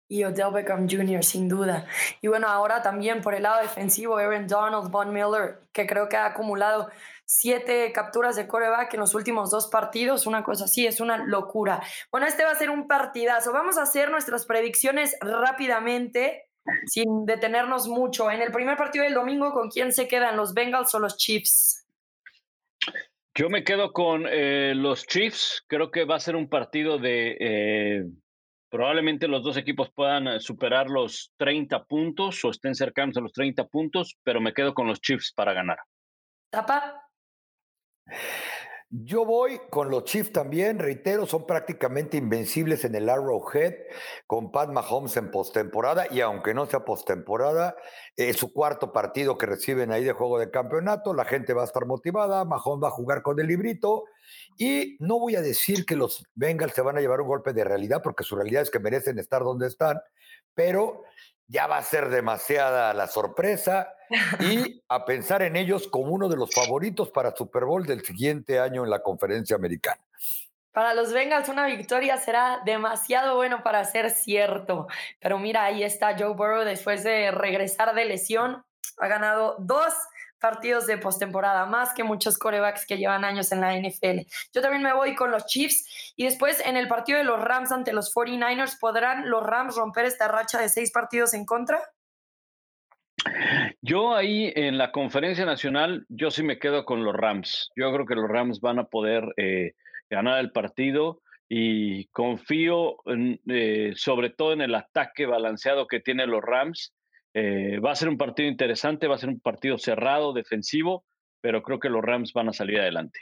[0.08, 1.88] Y Odell Beckham Jr., sin duda.
[2.22, 6.18] Y bueno, ahora también por el lado defensivo, Aaron Donald, Von Miller, que creo que
[6.18, 6.88] ha acumulado
[7.26, 11.82] siete capturas de coreback en los últimos dos partidos, una cosa así, es una locura.
[12.12, 13.52] Bueno, este va a ser un partidazo.
[13.52, 16.47] Vamos a hacer nuestras predicciones rápidamente
[16.86, 18.30] sin detenernos mucho.
[18.32, 21.86] En el primer partido del domingo, ¿con quién se quedan, los Bengals o los Chiefs?
[23.36, 25.64] Yo me quedo con eh, los Chiefs.
[25.68, 27.38] Creo que va a ser un partido de...
[27.40, 28.04] Eh,
[28.70, 33.34] probablemente los dos equipos puedan eh, superar los 30 puntos o estén cercanos a los
[33.34, 35.78] 30 puntos, pero me quedo con los Chiefs para ganar.
[36.50, 37.04] ¿Tapa?
[38.90, 43.74] Yo voy con los Chiefs también, reitero, son prácticamente invencibles en el Arrowhead
[44.28, 47.76] con Pat Mahomes en postemporada y aunque no sea postemporada,
[48.16, 51.66] es su cuarto partido que reciben ahí de juego de campeonato, la gente va a
[51.66, 54.06] estar motivada, Mahomes va a jugar con el librito
[54.58, 57.66] y no voy a decir que los Bengals se van a llevar un golpe de
[57.66, 60.00] realidad porque su realidad es que merecen estar donde están,
[60.54, 61.04] pero
[61.48, 63.94] ya va a ser demasiada la sorpresa
[64.40, 68.60] y a pensar en ellos como uno de los favoritos para Super Bowl del siguiente
[68.60, 70.02] año en la conferencia americana.
[70.72, 74.88] Para los Bengals una victoria será demasiado bueno para ser cierto.
[75.20, 78.64] Pero mira, ahí está Joe Burrow después de regresar de lesión.
[79.00, 79.94] Ha ganado dos
[80.40, 84.28] partidos de postemporada, más que muchos corebacks que llevan años en la NFL.
[84.54, 87.72] Yo también me voy con los Chiefs y después en el partido de los Rams
[87.72, 91.82] ante los 49ers, ¿podrán los Rams romper esta racha de seis partidos en contra?
[93.82, 97.72] Yo ahí en la conferencia nacional, yo sí me quedo con los Rams.
[97.76, 99.74] Yo creo que los Rams van a poder eh,
[100.10, 102.98] ganar el partido y confío
[103.48, 106.94] eh, sobre todo en el ataque balanceado que tienen los Rams.
[107.40, 111.06] Eh, va a ser un partido interesante, va a ser un partido cerrado, defensivo,
[111.40, 113.20] pero creo que los Rams van a salir adelante.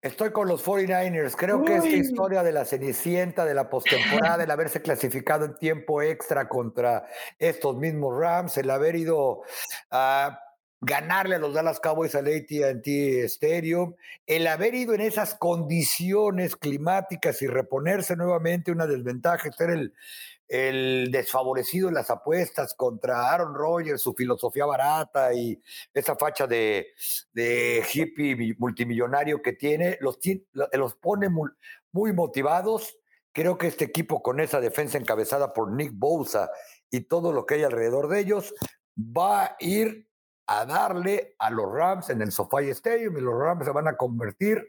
[0.00, 1.34] Estoy con los 49ers.
[1.34, 6.00] Creo que esta historia de la Cenicienta, de la postemporada, el haberse clasificado en tiempo
[6.00, 7.06] extra contra
[7.40, 9.42] estos mismos Rams, el haber ido
[9.90, 10.38] a
[10.80, 17.42] ganarle a los Dallas Cowboys al AT&T Stadium, el haber ido en esas condiciones climáticas
[17.42, 19.94] y reponerse nuevamente una desventaja, ser el,
[20.48, 25.60] el desfavorecido en las apuestas contra Aaron Rodgers, su filosofía barata y
[25.92, 26.88] esa facha de,
[27.92, 30.18] hippie multimillonario que tiene, los,
[30.72, 31.50] los pone muy,
[31.92, 32.98] muy, motivados.
[33.32, 36.50] Creo que este equipo con esa defensa encabezada por Nick Bosa
[36.90, 38.54] y todo lo que hay alrededor de ellos
[38.96, 40.08] va a ir
[40.46, 43.96] a darle a los Rams en el SoFi Stadium y los Rams se van a
[43.96, 44.66] convertir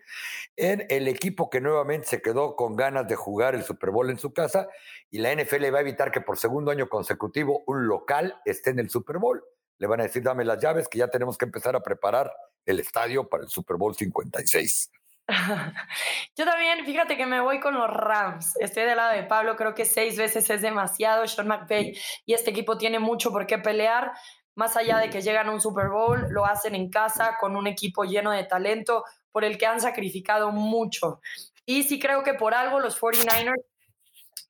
[0.55, 4.17] en el equipo que nuevamente se quedó con ganas de jugar el Super Bowl en
[4.17, 4.67] su casa
[5.11, 8.79] y la NFL va a evitar que por segundo año consecutivo un local esté en
[8.79, 9.43] el Super Bowl.
[9.77, 12.31] Le van a decir, dame las llaves, que ya tenemos que empezar a preparar
[12.65, 14.91] el estadio para el Super Bowl 56.
[16.37, 18.55] Yo también, fíjate que me voy con los Rams.
[18.59, 21.27] Estoy del lado de Pablo, creo que seis veces es demasiado.
[21.27, 24.13] Sean McVay y este equipo tiene mucho por qué pelear
[24.57, 27.67] más allá de que llegan a un Super Bowl, lo hacen en casa con un
[27.67, 31.21] equipo lleno de talento por el que han sacrificado mucho.
[31.63, 33.63] Y sí creo que por algo los 49ers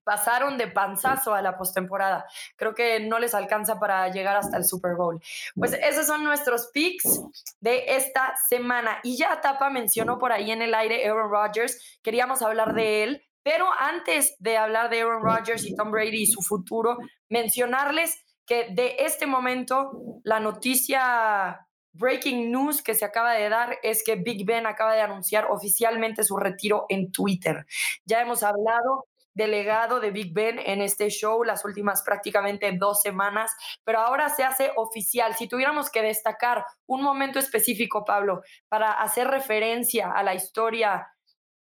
[0.06, 2.26] pasaron de panzazo a la postemporada.
[2.56, 5.22] Creo que no les alcanza para llegar hasta el Super Bowl.
[5.54, 7.20] Pues esos son nuestros picks
[7.60, 9.00] de esta semana.
[9.04, 12.00] Y ya Tapa mencionó por ahí en el aire Aaron Rodgers.
[12.02, 16.28] Queríamos hablar de él, pero antes de hablar de Aaron Rodgers y Tom Brady y
[16.28, 19.92] su futuro, mencionarles que de este momento
[20.24, 25.02] la noticia breaking news que se acaba de dar es que Big Ben acaba de
[25.02, 27.66] anunciar oficialmente su retiro en Twitter.
[28.06, 33.02] Ya hemos hablado del legado de Big Ben en este show las últimas prácticamente dos
[33.02, 33.52] semanas,
[33.84, 35.36] pero ahora se hace oficial.
[35.36, 41.08] Si tuviéramos que destacar un momento específico, Pablo, para hacer referencia a la historia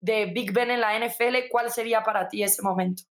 [0.01, 3.03] de Big Ben en la NFL, ¿cuál sería para ti ese momento?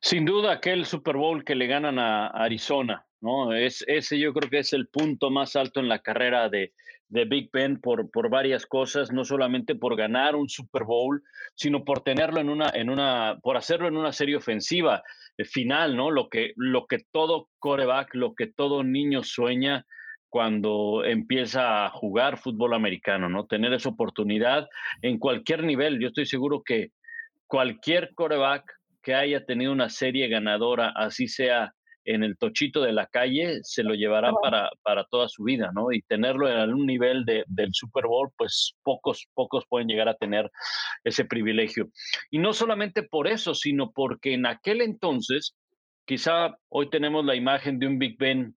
[0.00, 3.54] Sin duda, aquel Super Bowl que le ganan a Arizona, ¿no?
[3.54, 6.72] Es, ese yo creo que es el punto más alto en la carrera de,
[7.08, 11.22] de Big Ben por, por varias cosas, no solamente por ganar un Super Bowl,
[11.54, 15.02] sino por tenerlo en una, en una, por hacerlo en una serie ofensiva
[15.38, 16.10] eh, final, ¿no?
[16.10, 19.86] Lo que, lo que todo coreback, lo que todo niño sueña
[20.28, 23.46] cuando empieza a jugar fútbol americano, ¿no?
[23.46, 24.68] Tener esa oportunidad
[25.00, 26.00] en cualquier nivel.
[26.00, 26.90] Yo estoy seguro que
[27.46, 28.64] cualquier coreback
[29.06, 31.72] que haya tenido una serie ganadora, así sea
[32.04, 35.92] en el tochito de la calle, se lo llevará para, para toda su vida, ¿no?
[35.92, 40.16] Y tenerlo en algún nivel de, del Super Bowl, pues pocos, pocos pueden llegar a
[40.16, 40.50] tener
[41.04, 41.88] ese privilegio.
[42.32, 45.54] Y no solamente por eso, sino porque en aquel entonces,
[46.04, 48.56] quizá hoy tenemos la imagen de un Big Ben,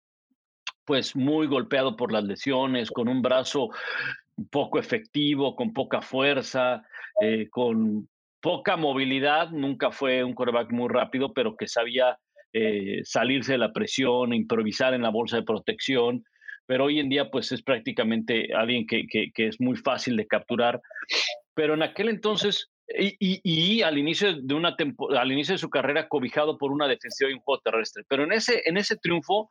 [0.86, 3.68] pues muy golpeado por las lesiones, con un brazo
[4.50, 6.86] poco efectivo, con poca fuerza,
[7.20, 8.08] eh, con
[8.40, 12.18] poca movilidad, nunca fue un quarterback muy rápido, pero que sabía
[12.52, 16.24] eh, salirse de la presión, improvisar en la bolsa de protección,
[16.66, 20.80] pero hoy en día pues es prácticamente alguien que, es muy fácil de capturar.
[21.54, 24.76] Pero en aquel entonces, y, al, inicio de una
[25.16, 28.32] al inicio de su carrera cobijado por una defensiva y un juego terrestre, pero en
[28.32, 29.50] ese, en ese triunfo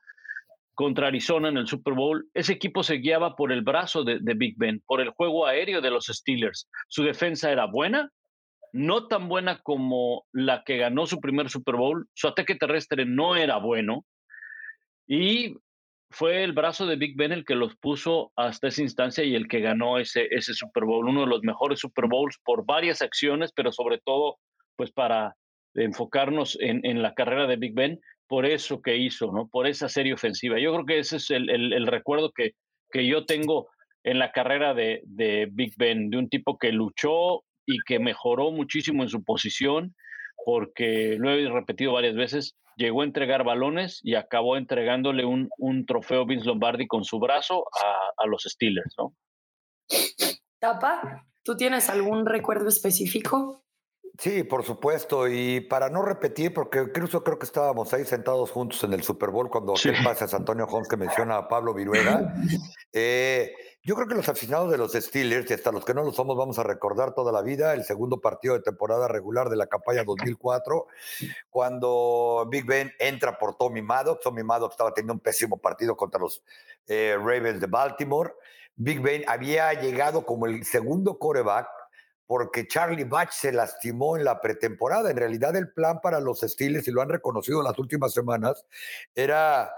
[0.73, 4.55] contra Arizona en el Super Bowl, ese equipo se guiaba por el brazo de Big
[4.57, 6.69] Ben, por el juego aéreo de los Steelers.
[6.87, 8.11] Su defensa era buena,
[8.73, 12.07] no tan buena como la que ganó su primer Super Bowl.
[12.13, 14.05] Su ataque terrestre no era bueno.
[15.07, 15.55] Y
[16.09, 19.47] fue el brazo de Big Ben el que los puso hasta esa instancia y el
[19.47, 23.51] que ganó ese, ese Super Bowl, uno de los mejores Super Bowls por varias acciones,
[23.53, 24.37] pero sobre todo,
[24.75, 25.35] pues para
[25.75, 29.47] enfocarnos en, la carrera de Big Ben, por eso que hizo, ¿no?
[29.47, 30.59] Por esa serie ofensiva.
[30.59, 32.53] Yo creo que ese es el, recuerdo que,
[32.91, 33.69] que yo tengo
[34.03, 38.51] en la carrera de, de Big Ben, de un tipo que luchó y que mejoró
[38.51, 39.93] muchísimo en su posición
[40.45, 45.85] porque lo he repetido varias veces, llegó a entregar balones y acabó entregándole un, un
[45.85, 49.13] trofeo Vince Lombardi con su brazo a, a, los Steelers, ¿no?
[50.59, 53.65] Tapa, ¿tú tienes algún recuerdo específico?
[54.19, 55.27] Sí, por supuesto.
[55.27, 59.29] Y para no repetir, porque incluso creo que estábamos ahí sentados juntos en el Super
[59.29, 59.91] Bowl cuando sí.
[60.03, 62.33] pasa Antonio Holmes que menciona a Pablo Viruega.
[62.93, 63.53] Eh,
[63.87, 66.35] Yo creo que los aficionados de los Steelers, y hasta los que no lo somos,
[66.35, 70.03] vamos a recordar toda la vida el segundo partido de temporada regular de la campaña
[70.03, 70.87] 2004,
[71.49, 74.21] cuando Big Ben entra por Tommy Maddox.
[74.21, 76.43] Tommy Maddox estaba teniendo un pésimo partido contra los
[76.85, 78.33] eh, Ravens de Baltimore.
[78.75, 81.69] Big Ben había llegado como el segundo coreback
[82.25, 85.09] porque Charlie Batch se lastimó en la pretemporada.
[85.09, 88.65] En realidad el plan para los Steelers, y lo han reconocido en las últimas semanas,
[89.15, 89.71] era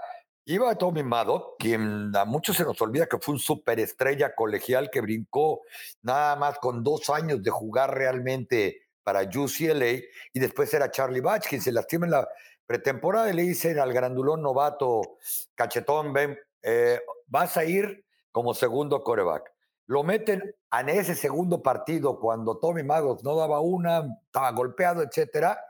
[0.50, 5.00] Iba Tommy Maddox, quien a muchos se nos olvida que fue un superestrella colegial que
[5.00, 5.60] brincó
[6.02, 10.00] nada más con dos años de jugar realmente para UCLA
[10.32, 12.28] y después era Charlie Batch, quien se lastima en la
[12.66, 15.18] pretemporada y le dicen al grandulón novato
[15.54, 19.52] Cachetón, ven, eh, vas a ir como segundo coreback.
[19.86, 25.64] Lo meten en ese segundo partido cuando Tommy Maddox no daba una, estaba golpeado, etcétera,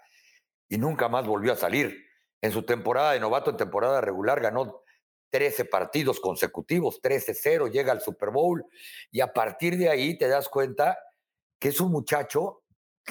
[0.71, 2.10] y nunca más volvió a salir
[2.41, 4.83] en su temporada de novato, en temporada regular, ganó
[5.31, 8.65] 13 partidos consecutivos, 13-0, llega al Super Bowl
[9.11, 10.99] y a partir de ahí te das cuenta
[11.59, 12.60] que es un muchacho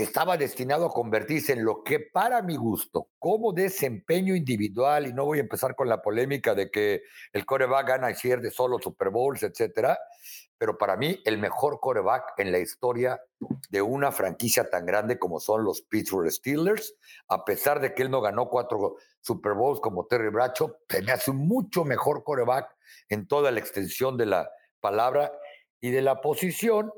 [0.04, 5.26] estaba destinado a convertirse en lo que para mi gusto, como desempeño individual, y no
[5.26, 9.10] voy a empezar con la polémica de que el coreback gana y pierde solo Super
[9.10, 10.00] Bowls, etcétera,
[10.58, 13.22] pero para mí el mejor coreback en la historia
[13.70, 16.96] de una franquicia tan grande como son los Pittsburgh Steelers,
[17.30, 20.76] a pesar de que él no ganó cuatro Super Bowls como Terry Bradshaw,
[21.06, 22.76] me hace un mucho mejor coreback
[23.08, 25.32] en toda la extensión de la palabra
[25.80, 26.92] y de la posición.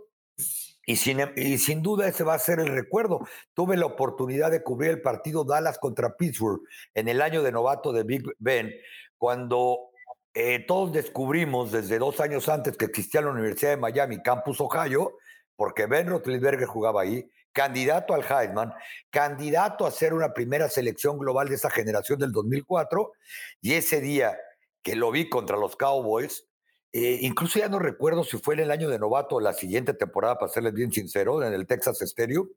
[0.92, 3.28] Y sin, duda ese va a ser el recuerdo.
[3.54, 6.62] Tuve la oportunidad de cubrir el partido Dallas contra Pittsburgh
[6.94, 8.74] en el año de novato de Big Ben,
[9.18, 9.92] cuando
[10.34, 15.18] eh, todos descubrimos desde dos años antes que existía la Universidad de Miami, Campus Ohio,
[15.56, 18.74] porque Ben Roethlisberger jugaba ahí, candidato al Heisman,
[19.10, 23.14] candidato a ser una primera selección global de esa generación del 2004,
[23.62, 24.38] y ese día
[24.82, 26.48] que lo vi contra los Cowboys,
[26.94, 29.94] eh, incluso ya no recuerdo si fue en el año de novato o la siguiente
[29.94, 32.50] temporada, para serles bien sincero, en el Texas Stadium,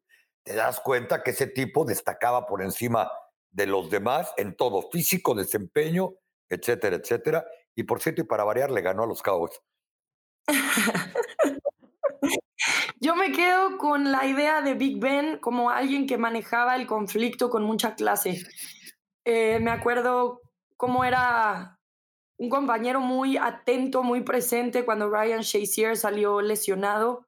[0.43, 3.11] te das cuenta que ese tipo destacaba por encima
[3.51, 6.15] de los demás en todo, físico, desempeño,
[6.49, 9.61] etcétera, etcétera, y por cierto, y para variar, le ganó a los Cowboys.
[13.01, 17.51] Yo me quedo con la idea de Big Ben como alguien que manejaba el conflicto
[17.51, 18.43] con mucha clase.
[19.25, 20.41] Eh, me acuerdo
[20.77, 21.79] cómo era
[22.37, 27.27] un compañero muy atento, muy presente cuando Ryan Shazier salió lesionado,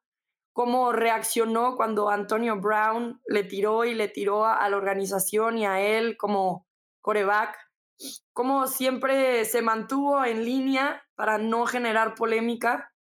[0.52, 5.80] cómo reaccionó cuando Antonio Brown le tiró y le tiró a la organización y a
[5.80, 6.66] él como
[7.02, 7.56] coreback
[8.32, 12.92] cómo siempre se mantuvo en línea para no generar polémica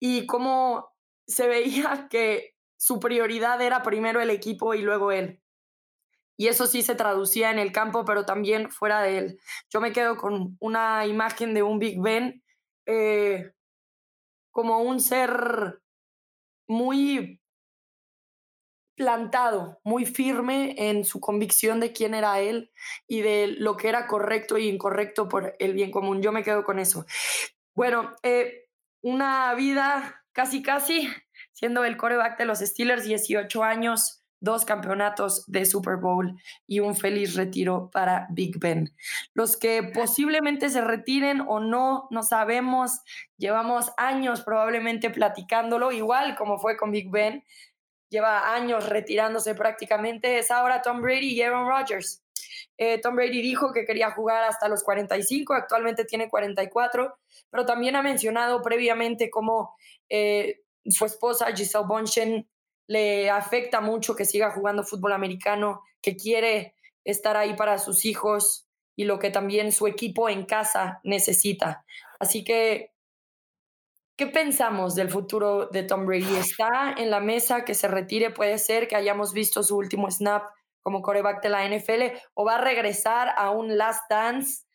[0.00, 0.92] y cómo
[1.26, 5.40] se veía que su prioridad era primero el equipo y luego él.
[6.36, 9.40] Y eso sí se traducía en el campo, pero también fuera de él.
[9.70, 12.42] Yo me quedo con una imagen de un Big Ben
[12.86, 13.52] eh,
[14.50, 15.80] como un ser
[16.66, 17.40] muy
[18.96, 22.70] plantado, muy firme en su convicción de quién era él
[23.08, 26.22] y de lo que era correcto y incorrecto por el bien común.
[26.22, 27.04] Yo me quedo con eso.
[27.74, 28.66] Bueno, eh,
[29.02, 31.08] una vida casi casi
[31.52, 36.94] siendo el coreback de los Steelers, 18 años, dos campeonatos de Super Bowl y un
[36.94, 38.94] feliz retiro para Big Ben.
[39.32, 43.00] Los que posiblemente se retiren o no, no sabemos,
[43.36, 47.42] llevamos años probablemente platicándolo, igual como fue con Big Ben,
[48.10, 52.22] lleva años retirándose prácticamente, es ahora Tom Brady y Aaron Rodgers.
[52.76, 57.16] Eh, Tom Brady dijo que quería jugar hasta los 45, actualmente tiene 44,
[57.50, 59.74] pero también ha mencionado previamente cómo
[60.08, 62.48] eh, su esposa Giselle Bonchen
[62.86, 66.74] le afecta mucho que siga jugando fútbol americano, que quiere
[67.04, 68.66] estar ahí para sus hijos
[68.96, 71.84] y lo que también su equipo en casa necesita.
[72.18, 72.94] Así que
[74.16, 76.36] ¿Qué pensamos del futuro de Tom Brady?
[76.36, 78.30] ¿Está en la mesa que se retire?
[78.30, 80.44] Puede ser que hayamos visto su último snap
[80.82, 84.66] como coreback de la NFL o va a regresar a un last dance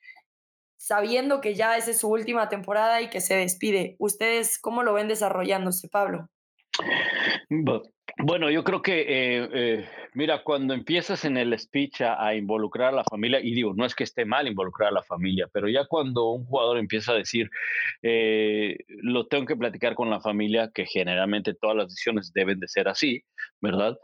[0.76, 3.96] sabiendo que ya esa es su última temporada y que se despide.
[3.98, 6.28] ¿Ustedes cómo lo ven desarrollándose, Pablo?
[8.22, 12.98] Bueno, yo creo que, eh, eh, mira, cuando empiezas en el speech a, involucrar a
[12.98, 15.86] la familia, y digo, no es que esté mal involucrar a la familia, pero ya
[15.86, 17.50] cuando un jugador empieza a decir,
[18.04, 22.68] eh, lo tengo que platicar con la familia, que generalmente todas las decisiones deben de
[22.68, 23.24] ser así,
[23.62, 23.98] ¿verdad?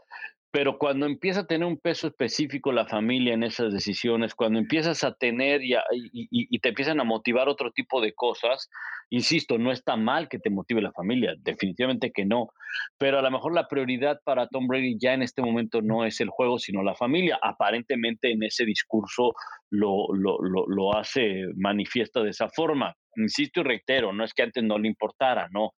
[0.56, 5.04] Pero cuando empieza a tener un peso específico la familia en esas decisiones, cuando empiezas
[5.04, 8.70] a tener y, y, te empiezan a motivar otro tipo de cosas,
[9.10, 12.48] insisto, no está mal que te motive la familia, definitivamente que no,
[12.96, 16.22] pero a lo mejor la prioridad para Tom Brady ya en este momento no es
[16.22, 17.38] el juego, sino la familia.
[17.42, 19.34] Aparentemente en ese discurso
[19.68, 22.94] lo, lo, lo, lo hace manifiesta de esa forma.
[23.16, 25.72] Insisto y reitero, no es que antes no le importara, no,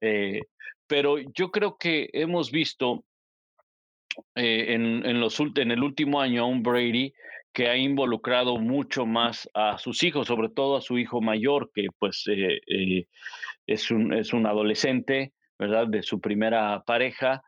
[0.00, 0.40] Eh,
[0.86, 3.04] pero yo creo que hemos visto
[4.34, 7.12] eh, en, en, los, en el último año a un Brady
[7.52, 11.86] que ha involucrado mucho más a sus hijos, sobre todo a su hijo mayor, que
[11.98, 13.06] pues eh, eh,
[13.66, 15.86] es, un, es un adolescente, ¿verdad?
[15.86, 17.42] De su primera pareja,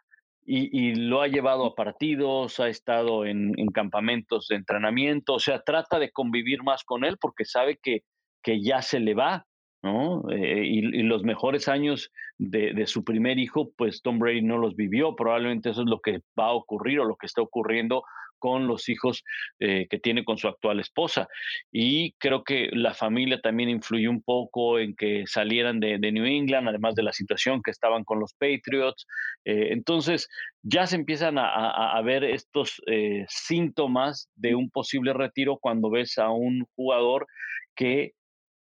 [0.48, 5.60] y, lo ha llevado a partidos, ha estado en, en, campamentos de entrenamiento, o sea,
[5.62, 8.04] trata de convivir más con él porque sabe que,
[8.44, 9.44] que ya se le va,
[9.86, 10.28] ¿no?
[10.30, 15.14] Eh, y, los mejores años de, su primer hijo, pues Tom Brady no los vivió.
[15.14, 18.02] Probablemente eso es lo que va a ocurrir o lo que está ocurriendo
[18.38, 19.24] con los hijos
[19.60, 21.28] eh, que tiene con su actual esposa.
[21.72, 26.68] Y creo que la familia también influyó un poco en que salieran de, New England,
[26.68, 29.06] además de la situación que estaban con los Patriots.
[29.44, 30.28] Eh, entonces,
[30.62, 32.82] ya se empiezan a, a ver estos
[33.28, 37.28] síntomas de un posible retiro cuando ves a un jugador
[37.76, 38.14] que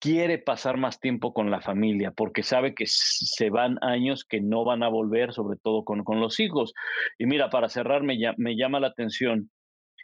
[0.00, 4.64] quiere pasar más tiempo con la familia porque sabe que se van años que no
[4.64, 6.72] van a volver, sobre todo con, con los hijos.
[7.18, 9.50] Y mira, para cerrar, me, me llama la atención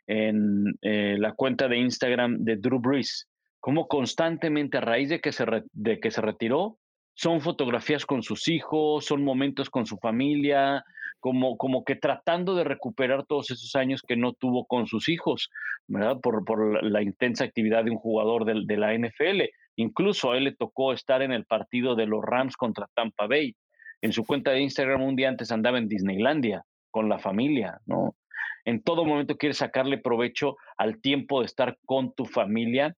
[0.07, 3.26] en eh, la cuenta de Instagram de Drew Brees,
[3.59, 6.78] como constantemente a raíz de que, se de que se retiró,
[7.14, 10.84] son fotografías con sus hijos, son momentos con su familia,
[11.18, 15.49] como, como que tratando de recuperar todos esos años que no tuvo con sus hijos,
[15.88, 16.20] ¿verdad?
[16.20, 19.44] Por, por la, intensa actividad de un jugador de la NFL.
[19.77, 23.55] Incluso a él le tocó estar en el partido de los Rams contra Tampa Bay.
[24.01, 28.16] En su cuenta de Instagram un día antes andaba en Disneylandia con la familia, ¿no?
[28.64, 32.97] En todo momento quieres sacarle provecho al tiempo de estar con tu familia.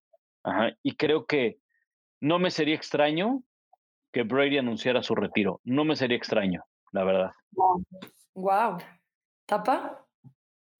[0.81, 1.59] Y creo que
[2.21, 3.43] no me sería extraño
[4.11, 5.61] que Brady anunciara su retiro.
[5.63, 7.31] No me sería extraño, la verdad.
[8.33, 8.77] Wow.
[9.45, 10.05] ¿Tapa?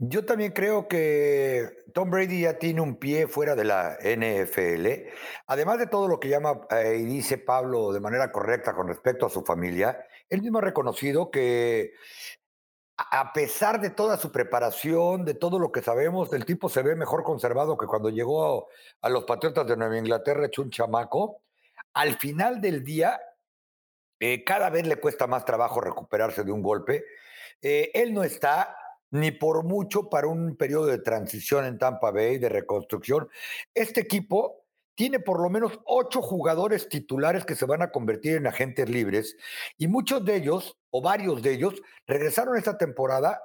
[0.02, 5.10] Yo también creo que Tom Brady ya tiene un pie fuera de la NFL.
[5.46, 9.26] Además de todo lo que llama eh, y dice Pablo de manera correcta con respecto
[9.26, 11.92] a su familia, él mismo ha reconocido que
[13.12, 16.96] a pesar de toda su preparación, de todo lo que sabemos, el tipo se ve
[16.96, 18.70] mejor conservado que cuando llegó
[19.02, 21.42] a los Patriotas de Nueva Inglaterra hecho un chamaco.
[21.94, 23.20] Al final del día,
[24.20, 27.04] eh, cada vez le cuesta más trabajo recuperarse de un golpe.
[27.62, 28.78] Eh, él no está
[29.12, 33.30] ni por mucho para un periodo de transición en Tampa Bay, de reconstrucción.
[33.74, 38.48] Este equipo tiene por lo menos ocho jugadores titulares que se van a convertir en
[38.48, 39.38] agentes libres
[39.78, 43.42] y muchos de ellos, o varios de ellos, regresaron esta temporada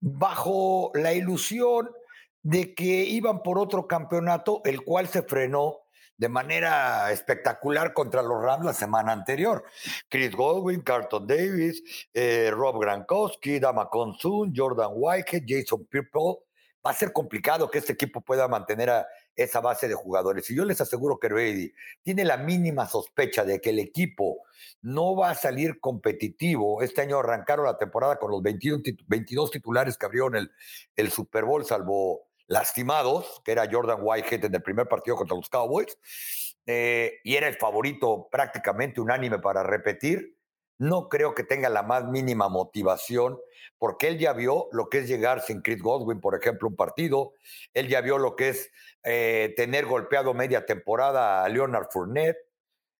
[0.00, 1.90] bajo la ilusión
[2.42, 5.85] de que iban por otro campeonato, el cual se frenó
[6.16, 9.64] de manera espectacular contra los Rams la semana anterior.
[10.08, 11.82] Chris Godwin, Carlton Davis,
[12.14, 13.88] eh, Rob Gronkowski, Dama
[14.18, 16.08] Sun, Jordan Whitehead, Jason Pierre
[16.84, 18.88] Va a ser complicado que este equipo pueda mantener
[19.34, 20.48] esa base de jugadores.
[20.50, 24.44] Y yo les aseguro que Brady tiene la mínima sospecha de que el equipo
[24.82, 26.82] no va a salir competitivo.
[26.82, 30.52] Este año arrancaron la temporada con los 22 titulares que abrieron el,
[30.94, 35.48] el Super Bowl, salvo lastimados, que era Jordan Whitehead en el primer partido contra los
[35.48, 35.98] Cowboys,
[36.66, 40.36] eh, y era el favorito prácticamente unánime para repetir,
[40.78, 43.38] no creo que tenga la más mínima motivación,
[43.78, 47.32] porque él ya vio lo que es llegar sin Chris Godwin, por ejemplo, un partido,
[47.72, 48.70] él ya vio lo que es
[49.02, 52.38] eh, tener golpeado media temporada a Leonard Fournette,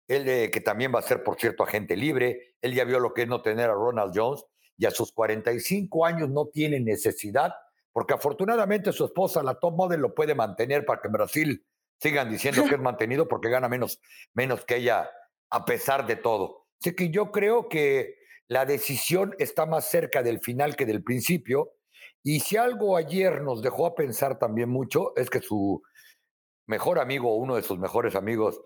[0.08, 3.12] él eh, que también va a ser, por cierto, agente libre, él ya vio lo
[3.12, 4.44] que es no tener a Ronald Jones,
[4.78, 7.52] y a sus 45 años no tiene necesidad
[7.96, 11.66] porque afortunadamente su esposa, la top model, lo puede mantener para que en Brasil
[11.98, 14.02] sigan diciendo que es mantenido porque gana menos,
[14.34, 15.08] menos que ella
[15.48, 16.66] a pesar de todo.
[16.78, 18.16] Así que yo creo que
[18.48, 21.72] la decisión está más cerca del final que del principio.
[22.22, 25.82] Y si algo ayer nos dejó a pensar también mucho, es que su
[26.66, 28.60] mejor amigo, uno de sus mejores amigos,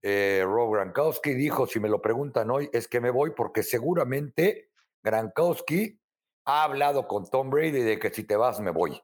[0.00, 4.70] eh, Rob Grankowski, dijo, si me lo preguntan hoy, es que me voy porque seguramente
[5.02, 5.98] Grankowski
[6.46, 9.00] ha hablado con Tom Brady de que si te vas me voy.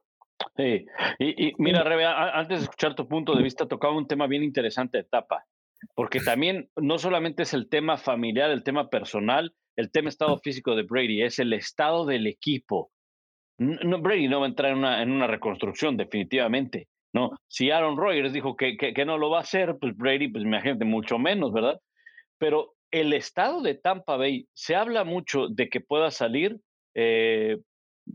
[0.56, 0.86] Sí,
[1.18, 4.98] y, mira, Rebe, antes de escuchar tu punto de vista, tocaba un tema bien interesante
[4.98, 5.44] de etapa,
[5.94, 10.74] porque también no solamente es el tema familiar, el tema personal, el tema estado físico
[10.74, 12.90] de Brady, es el estado del equipo.
[13.58, 16.88] No, Brady no va a entrar en una, en una reconstrucción, definitivamente.
[17.14, 20.28] No, si Aaron Rodgers dijo que, que, que, no lo va a hacer, pues Brady,
[20.28, 21.78] pues imagínate, mucho menos, ¿verdad?
[22.38, 26.58] Pero el estado de Tampa Bay, se habla mucho de que pueda salir
[26.94, 27.58] eh,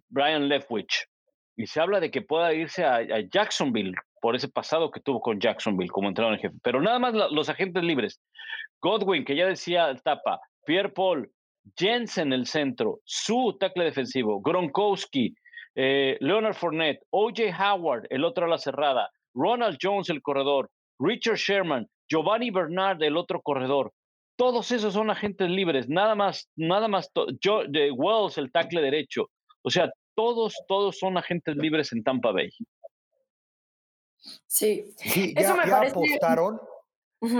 [0.10, 1.06] Brian Leftwich.
[1.56, 3.02] Y se habla de que pueda irse a,
[3.32, 6.58] Jacksonville por ese pasado que tuvo con Jacksonville como entrenador en jefe.
[6.64, 8.20] Pero nada más los agentes libres.
[8.82, 11.32] Godwin, que ya decía Tapa, Pierre Paul,
[11.76, 15.34] Jensen el centro, su tackle defensivo, Gronkowski,
[15.76, 20.70] eh, Leonard Fournette, OJ Howard, el otro a la cerrada, Ronald Jones el corredor,
[21.00, 23.92] Richard Sherman, Giovanni Bernard el otro corredor.
[24.38, 27.12] Todos esos son agentes libres, nada más, nada más,
[27.42, 29.30] yo, de Wells, el tackle derecho,
[29.64, 32.50] o sea, todos, todos son agentes libres en Tampa Bay.
[34.48, 34.94] Sí,
[35.36, 36.62] eso me ya apostaron,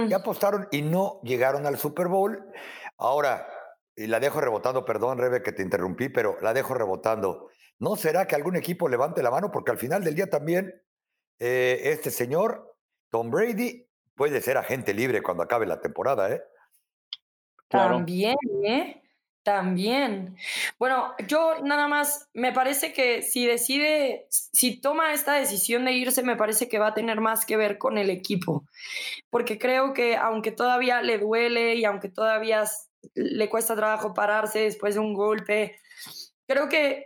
[0.10, 2.44] ya apostaron y no llegaron al Super Bowl.
[2.98, 3.48] Ahora,
[3.96, 7.50] y la dejo rebotando, perdón, Rebe, que te interrumpí, pero la dejo rebotando.
[7.80, 9.52] ¿No será que algún equipo levante la mano?
[9.52, 10.82] Porque al final del día también
[11.40, 12.76] eh, este señor,
[13.10, 16.42] Tom Brady, puede ser agente libre cuando acabe la temporada, ¿eh?
[17.70, 19.02] También, ¿eh?
[19.44, 20.36] También.
[20.78, 26.22] Bueno, yo nada más, me parece que si decide, si toma esta decisión de irse,
[26.22, 28.66] me parece que va a tener más que ver con el equipo,
[29.30, 32.66] porque creo que aunque todavía le duele y aunque todavía
[33.16, 35.80] le cuesta trabajo pararse después de un golpe,
[36.46, 37.06] creo que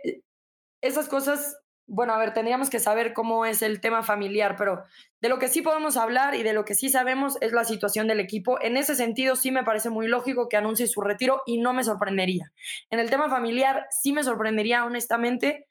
[0.80, 1.56] esas cosas
[1.86, 4.84] bueno, a ver, tendríamos que saber cómo es el tema familiar, pero
[5.20, 8.06] de lo que sí podemos hablar y de lo que sí sabemos es la situación
[8.06, 8.60] del equipo.
[8.62, 11.84] En ese sentido, sí me parece muy lógico que anuncie su retiro y no me
[11.84, 12.52] sorprendería.
[12.90, 15.68] En el tema familiar, sí me sorprendería, honestamente.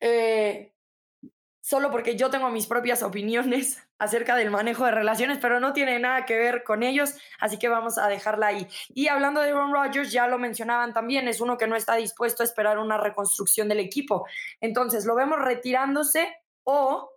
[0.00, 0.72] Eh,
[1.68, 5.98] solo porque yo tengo mis propias opiniones acerca del manejo de relaciones, pero no tiene
[5.98, 8.66] nada que ver con ellos, así que vamos a dejarla ahí.
[8.94, 12.42] Y hablando de Aaron Rodgers, ya lo mencionaban también, es uno que no está dispuesto
[12.42, 14.26] a esperar una reconstrucción del equipo.
[14.62, 17.10] Entonces, ¿lo vemos retirándose o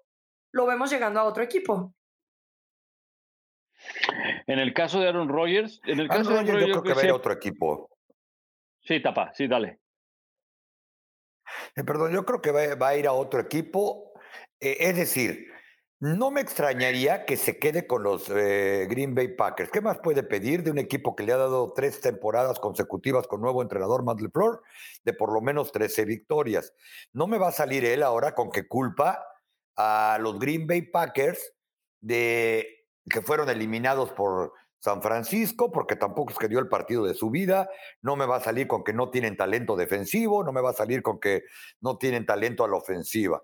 [0.51, 1.93] lo vemos llegando a otro equipo?
[4.47, 7.07] En el caso de Aaron Rodgers, en el caso de Aaron Rodgers, yo creo que
[7.07, 7.89] va a otro equipo.
[8.81, 9.79] Sí, tapa, sí, dale.
[11.75, 14.10] Eh, perdón, yo creo que va a ir a otro equipo
[14.59, 15.47] eh, es decir,
[16.01, 19.69] no me extrañaría que se quede con los eh, Green Bay Packers.
[19.69, 23.39] ¿Qué más puede pedir de un equipo que le ha dado tres temporadas consecutivas con
[23.39, 24.61] nuevo entrenador Matt LeFleur
[25.03, 26.73] de por lo menos 13 victorias?
[27.13, 29.23] No me va a salir él ahora con que culpa
[29.75, 31.53] a los Green Bay Packers
[31.99, 37.13] de que fueron eliminados por San Francisco, porque tampoco es que dio el partido de
[37.13, 37.69] su vida,
[38.01, 40.73] no me va a salir con que no tienen talento defensivo, no me va a
[40.73, 41.43] salir con que
[41.79, 43.43] no tienen talento a la ofensiva.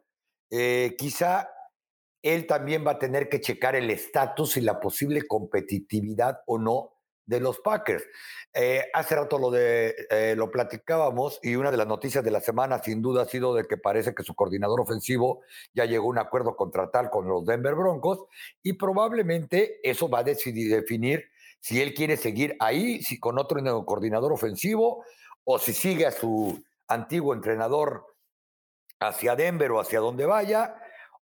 [0.50, 1.50] Eh, quizá
[2.22, 6.94] él también va a tener que checar el estatus y la posible competitividad o no
[7.26, 8.04] de los Packers.
[8.54, 12.40] Eh, hace rato lo, de, eh, lo platicábamos y una de las noticias de la
[12.40, 15.42] semana sin duda ha sido de que parece que su coordinador ofensivo
[15.74, 18.26] ya llegó a un acuerdo contratal con los Denver Broncos
[18.64, 21.26] y probablemente eso va a decidir, definir
[21.60, 25.04] si él quiere seguir ahí si con otro coordinador ofensivo
[25.44, 28.06] o si sigue a su antiguo entrenador
[29.00, 30.76] hacia Denver o hacia donde vaya,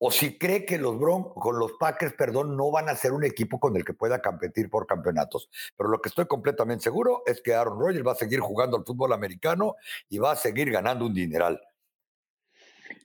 [0.03, 3.24] o si cree que los Broncos, con los Packers, perdón, no van a ser un
[3.24, 5.47] equipo con el que pueda competir por campeonatos.
[5.78, 8.84] Pero lo que estoy completamente seguro es que Aaron Rodgers va a seguir jugando al
[8.84, 9.76] fútbol americano
[10.09, 11.61] y va a seguir ganando un dineral.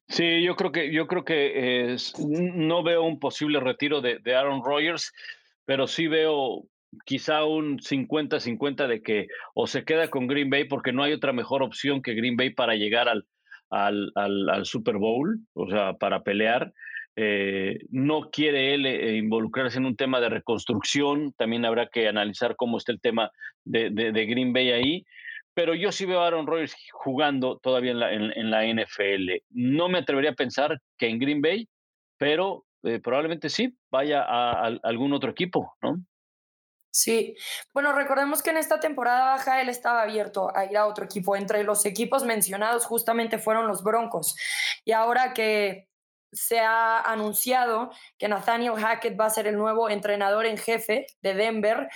[0.09, 1.97] Sí, yo creo que yo creo que
[2.29, 5.13] no veo un posible retiro de, de Aaron Rodgers,
[5.67, 6.65] pero sí veo
[7.05, 11.35] quizá un 50-50 de que o se queda con Green Bay porque no hay otra
[11.35, 13.27] mejor opción que Green Bay para llegar al,
[13.71, 16.73] al, al, Super Bowl, o sea, para pelear.
[17.17, 22.57] Eh, no quiere él eh, involucrarse en un tema de reconstrucción, también habrá que analizar
[22.57, 23.31] cómo está el tema
[23.65, 25.07] de, de, Green Bay ahí,
[25.55, 29.43] pero yo sí veo a Aaron Rodgers jugando todavía en la, en, la NFL.
[29.49, 31.67] No me atrevería a pensar que en Green Bay,
[32.19, 35.97] pero eh, probablemente sí vaya a, a, algún otro equipo, ¿no?
[36.97, 37.37] Sí,
[37.75, 41.37] bueno, recordemos que en esta temporada baja él estaba abierto a ir a otro equipo.
[41.37, 44.35] Entre los equipos mencionados justamente fueron los Broncos.
[44.83, 45.91] Y ahora que
[46.33, 51.35] se ha anunciado que Nathaniel Hackett va a ser el nuevo entrenador en jefe de
[51.35, 51.91] Denver,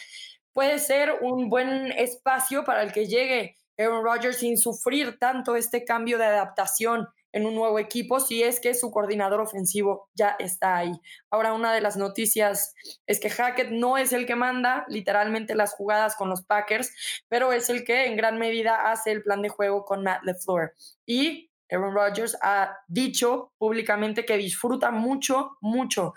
[0.52, 5.86] puede ser un buen espacio para el que llegue Aaron Rodgers sin sufrir tanto este
[5.86, 10.76] cambio de adaptación en un nuevo equipo si es que su coordinador ofensivo ya está
[10.76, 10.92] ahí.
[11.30, 12.74] Ahora, una de las noticias
[13.06, 17.52] es que Hackett no es el que manda literalmente las jugadas con los Packers, pero
[17.52, 20.74] es el que en gran medida hace el plan de juego con Matt LeFleur.
[21.06, 26.14] Y Aaron Rodgers ha dicho públicamente que disfruta mucho, mucho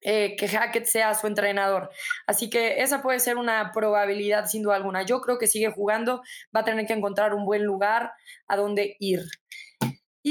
[0.00, 1.90] eh, que Hackett sea su entrenador.
[2.26, 5.02] Así que esa puede ser una probabilidad sin duda alguna.
[5.02, 6.22] Yo creo que sigue jugando,
[6.54, 8.12] va a tener que encontrar un buen lugar
[8.46, 9.22] a donde ir.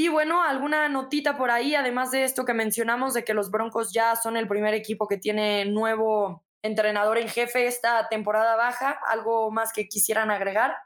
[0.00, 3.92] Y bueno, alguna notita por ahí, además de esto que mencionamos, de que los Broncos
[3.92, 9.50] ya son el primer equipo que tiene nuevo entrenador en jefe esta temporada baja, ¿algo
[9.50, 10.76] más que quisieran agregar?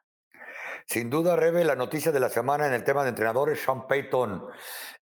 [0.86, 4.46] Sin duda, Rebe, la noticia de la semana en el tema de entrenadores, Sean Payton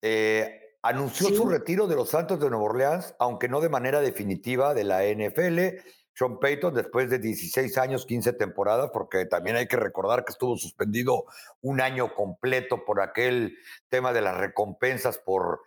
[0.00, 4.72] eh, anunció su retiro de los Santos de Nueva Orleans, aunque no de manera definitiva
[4.72, 5.82] de la NFL.
[6.16, 10.56] Sean Payton después de 16 años, 15 temporadas, porque también hay que recordar que estuvo
[10.56, 11.26] suspendido
[11.60, 13.58] un año completo por aquel
[13.90, 15.60] tema de las recompensas por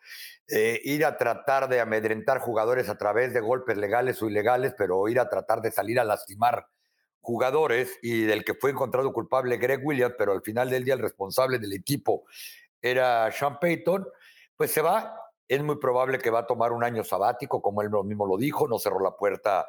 [0.48, 5.08] eh, ir a tratar de amedrentar jugadores a través de golpes legales o ilegales, pero
[5.08, 6.66] ir a tratar de salir a lastimar
[7.22, 11.02] jugadores y del que fue encontrado culpable Greg Williams, pero al final del día el
[11.02, 12.24] responsable del equipo
[12.82, 14.08] era Sean Payton,
[14.58, 15.16] pues se va.
[15.48, 18.68] Es muy probable que va a tomar un año sabático, como él mismo lo dijo,
[18.68, 19.68] no cerró la puerta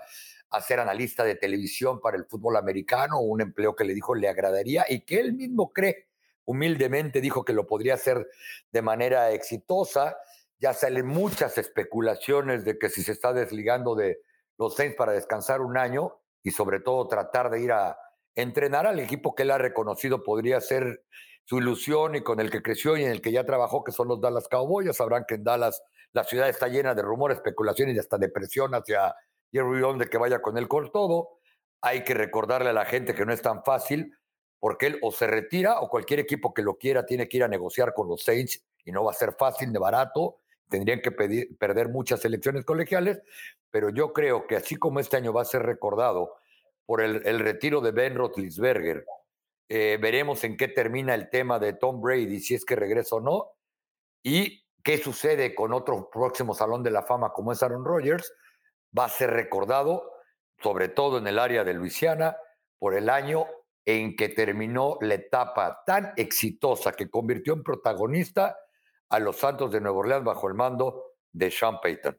[0.51, 4.29] a ser analista de televisión para el fútbol americano, un empleo que le dijo le
[4.29, 6.09] agradaría y que él mismo cree,
[6.45, 8.29] humildemente dijo que lo podría hacer
[8.73, 10.17] de manera exitosa.
[10.59, 14.21] Ya salen muchas especulaciones de que si se está desligando de
[14.59, 17.97] los Saints para descansar un año y sobre todo tratar de ir a
[18.35, 21.05] entrenar al equipo que él ha reconocido podría ser
[21.45, 24.09] su ilusión y con el que creció y en el que ya trabajó, que son
[24.09, 24.95] los Dallas Cowboys.
[24.97, 25.83] sabrán que en Dallas
[26.13, 29.15] la ciudad está llena de rumores, especulaciones y hasta depresión hacia
[29.53, 31.39] Jerry de que vaya con él con todo.
[31.81, 34.17] Hay que recordarle a la gente que no es tan fácil
[34.59, 37.49] porque él o se retira o cualquier equipo que lo quiera tiene que ir a
[37.49, 40.37] negociar con los Saints y no va a ser fácil ni barato.
[40.69, 43.21] Tendrían que perder muchas elecciones colegiales,
[43.71, 46.37] pero yo creo que así como este año va a ser recordado
[46.87, 49.05] por el, retiro de Ben Roethlisberger,
[49.69, 53.21] eh, veremos en qué termina el tema de Tom Brady, si es que regresa o
[53.21, 53.53] no,
[54.23, 58.33] y qué sucede con otro próximo Salón de la Fama como es Aaron Rodgers,
[58.97, 60.13] va a ser recordado,
[60.63, 62.37] sobre todo en el área de Luisiana,
[62.79, 63.47] por el año
[63.85, 68.57] en que terminó la etapa tan exitosa que convirtió en protagonista
[69.09, 72.19] a los Santos de Nueva Orleans bajo el mando de Sean Payton.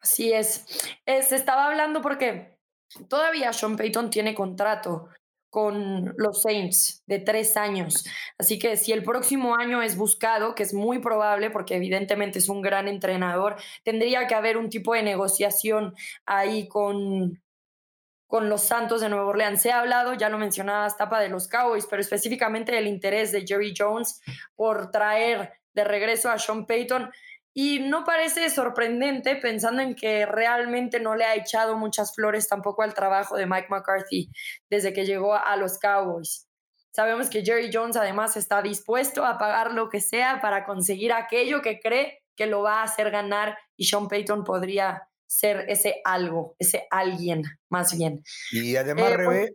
[0.00, 0.64] Así es.
[1.04, 2.58] Se estaba hablando porque
[3.08, 5.08] todavía Sean Payton tiene contrato
[5.56, 8.04] con los Saints de tres años.
[8.36, 12.50] Así que si el próximo año es buscado, que es muy probable porque evidentemente es
[12.50, 15.94] un gran entrenador, tendría que haber un tipo de negociación
[16.26, 17.40] ahí con,
[18.26, 19.62] con los Santos de Nueva Orleans.
[19.62, 23.46] Se ha hablado, ya lo mencionaba, tapa de los Cowboys, pero específicamente del interés de
[23.46, 24.20] Jerry Jones
[24.56, 27.10] por traer de regreso a Sean Payton.
[27.58, 32.82] Y no parece sorprendente pensando en que realmente no le ha echado muchas flores tampoco
[32.82, 34.30] al trabajo de Mike McCarthy
[34.68, 36.46] desde que llegó a los Cowboys.
[36.90, 41.62] Sabemos que Jerry Jones además está dispuesto a pagar lo que sea para conseguir aquello
[41.62, 46.56] que cree que lo va a hacer ganar y Sean Payton podría ser ese algo,
[46.58, 48.22] ese alguien más bien.
[48.52, 49.54] Y además, eh, Rebe,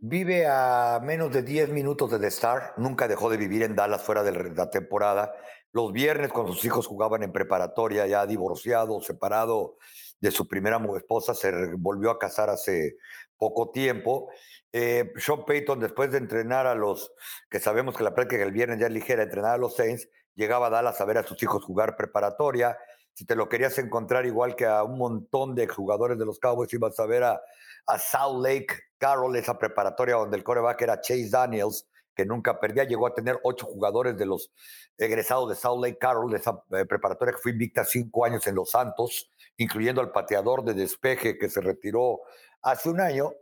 [0.00, 4.02] vive a menos de 10 minutos de The Star, nunca dejó de vivir en Dallas
[4.02, 5.34] fuera de la temporada
[5.72, 9.76] los viernes cuando sus hijos jugaban en preparatoria, ya divorciado, separado
[10.20, 12.96] de su primera esposa, se volvió a casar hace
[13.36, 14.28] poco tiempo.
[14.72, 17.12] Eh, Sean Payton, después de entrenar a los,
[17.48, 20.66] que sabemos que la práctica del viernes ya es ligera, entrenar a los Saints, llegaba
[20.66, 22.76] a Dallas a ver a sus hijos jugar preparatoria.
[23.14, 26.72] Si te lo querías encontrar igual que a un montón de jugadores de los Cowboys,
[26.72, 27.40] ibas a ver a,
[27.86, 31.88] a South Lake Carroll, esa preparatoria donde el coreback era Chase Daniels,
[32.24, 34.52] nunca perdía, llegó a tener ocho jugadores de los
[34.98, 38.54] egresados de South Lake Carroll, de esa eh, preparatoria que fue invicta cinco años en
[38.54, 42.20] Los Santos, incluyendo al pateador de despeje que se retiró
[42.62, 43.32] hace un año.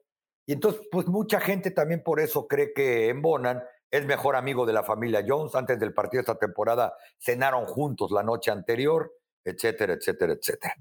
[0.46, 4.66] Y entonces, pues mucha gente también por eso cree que en Bonan es mejor amigo
[4.66, 5.54] de la familia Jones.
[5.54, 9.12] Antes del partido de esta temporada cenaron juntos la noche anterior,
[9.44, 10.74] etcétera, etcétera, etcétera.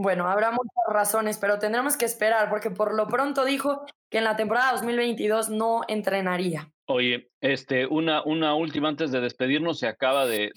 [0.00, 4.24] Bueno, habrá muchas razones, pero tendremos que esperar porque por lo pronto dijo que en
[4.24, 6.70] la temporada 2022 no entrenaría.
[6.86, 10.52] Oye, este, una, una última antes de despedirnos, se acaba de,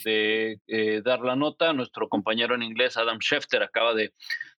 [0.68, 4.14] eh, dar la nota, nuestro compañero en inglés, Adam Schefter, acaba de,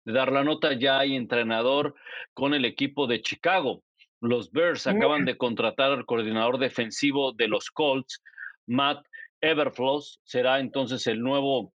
[0.05, 1.95] dar la nota, ya hay entrenador
[2.35, 3.85] con el equipo de Chicago.
[4.21, 8.21] Los Bears acaban de contratar al coordinador defensivo de los Colts,
[8.67, 9.07] Matt
[9.41, 11.73] Everfloss, será entonces el nuevo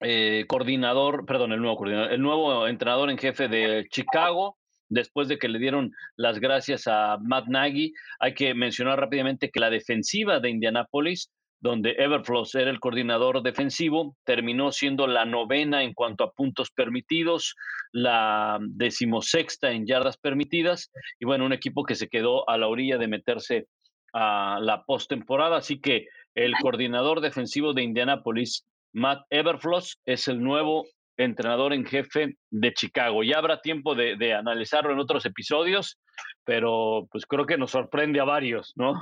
[0.00, 4.56] eh, coordinador, perdón, el nuevo coordinador, el nuevo entrenador en jefe de Chicago,
[4.88, 7.92] después de que le dieron las gracias a Matt Nagy.
[8.20, 11.30] Hay que mencionar rápidamente que la defensiva de Indianapolis,
[11.60, 17.56] donde Everfloss era el coordinador defensivo, terminó siendo la novena en cuanto a puntos permitidos,
[17.92, 22.96] la decimosexta en yardas permitidas, y bueno, un equipo que se quedó a la orilla
[22.96, 23.66] de meterse
[24.12, 25.56] a la postemporada.
[25.56, 28.64] Así que el coordinador defensivo de Indianapolis,
[28.98, 30.84] Matt Everfloss es el nuevo
[31.16, 33.22] entrenador en jefe de Chicago.
[33.22, 36.00] Ya habrá tiempo de, analizarlo en otros episodios,
[36.44, 38.94] pero pues creo que nos sorprende a varios, ¿no?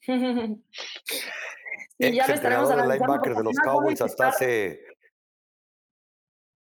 [0.00, 0.64] sí,
[1.98, 4.80] ya entrenador de linebackers de los Cowboys hasta hace,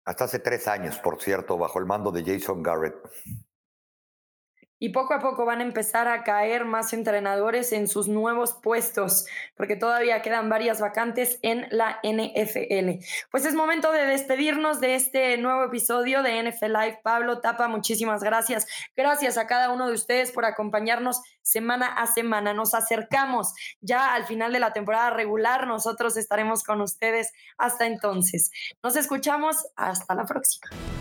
[0.05, 2.95] hasta hace tres años, por cierto, bajo el mando de Jason Garrett
[4.79, 9.25] y poco a poco van a empezar a caer más entrenadores en sus nuevos puestos,
[9.55, 13.03] porque todavía quedan varias vacantes en la NFL.
[13.29, 16.99] Pues es momento de despedirnos de este nuevo episodio de NFL Live.
[17.03, 18.65] Pablo Tapa, muchísimas gracias.
[18.95, 22.53] Gracias a cada uno de ustedes por acompañarnos semana a semana.
[22.53, 25.67] Nos acercamos ya al final de la temporada regular.
[25.67, 28.51] Nosotros estaremos con ustedes hasta entonces.
[28.83, 29.67] Nos escuchamos.
[29.75, 30.98] Hasta la próxima.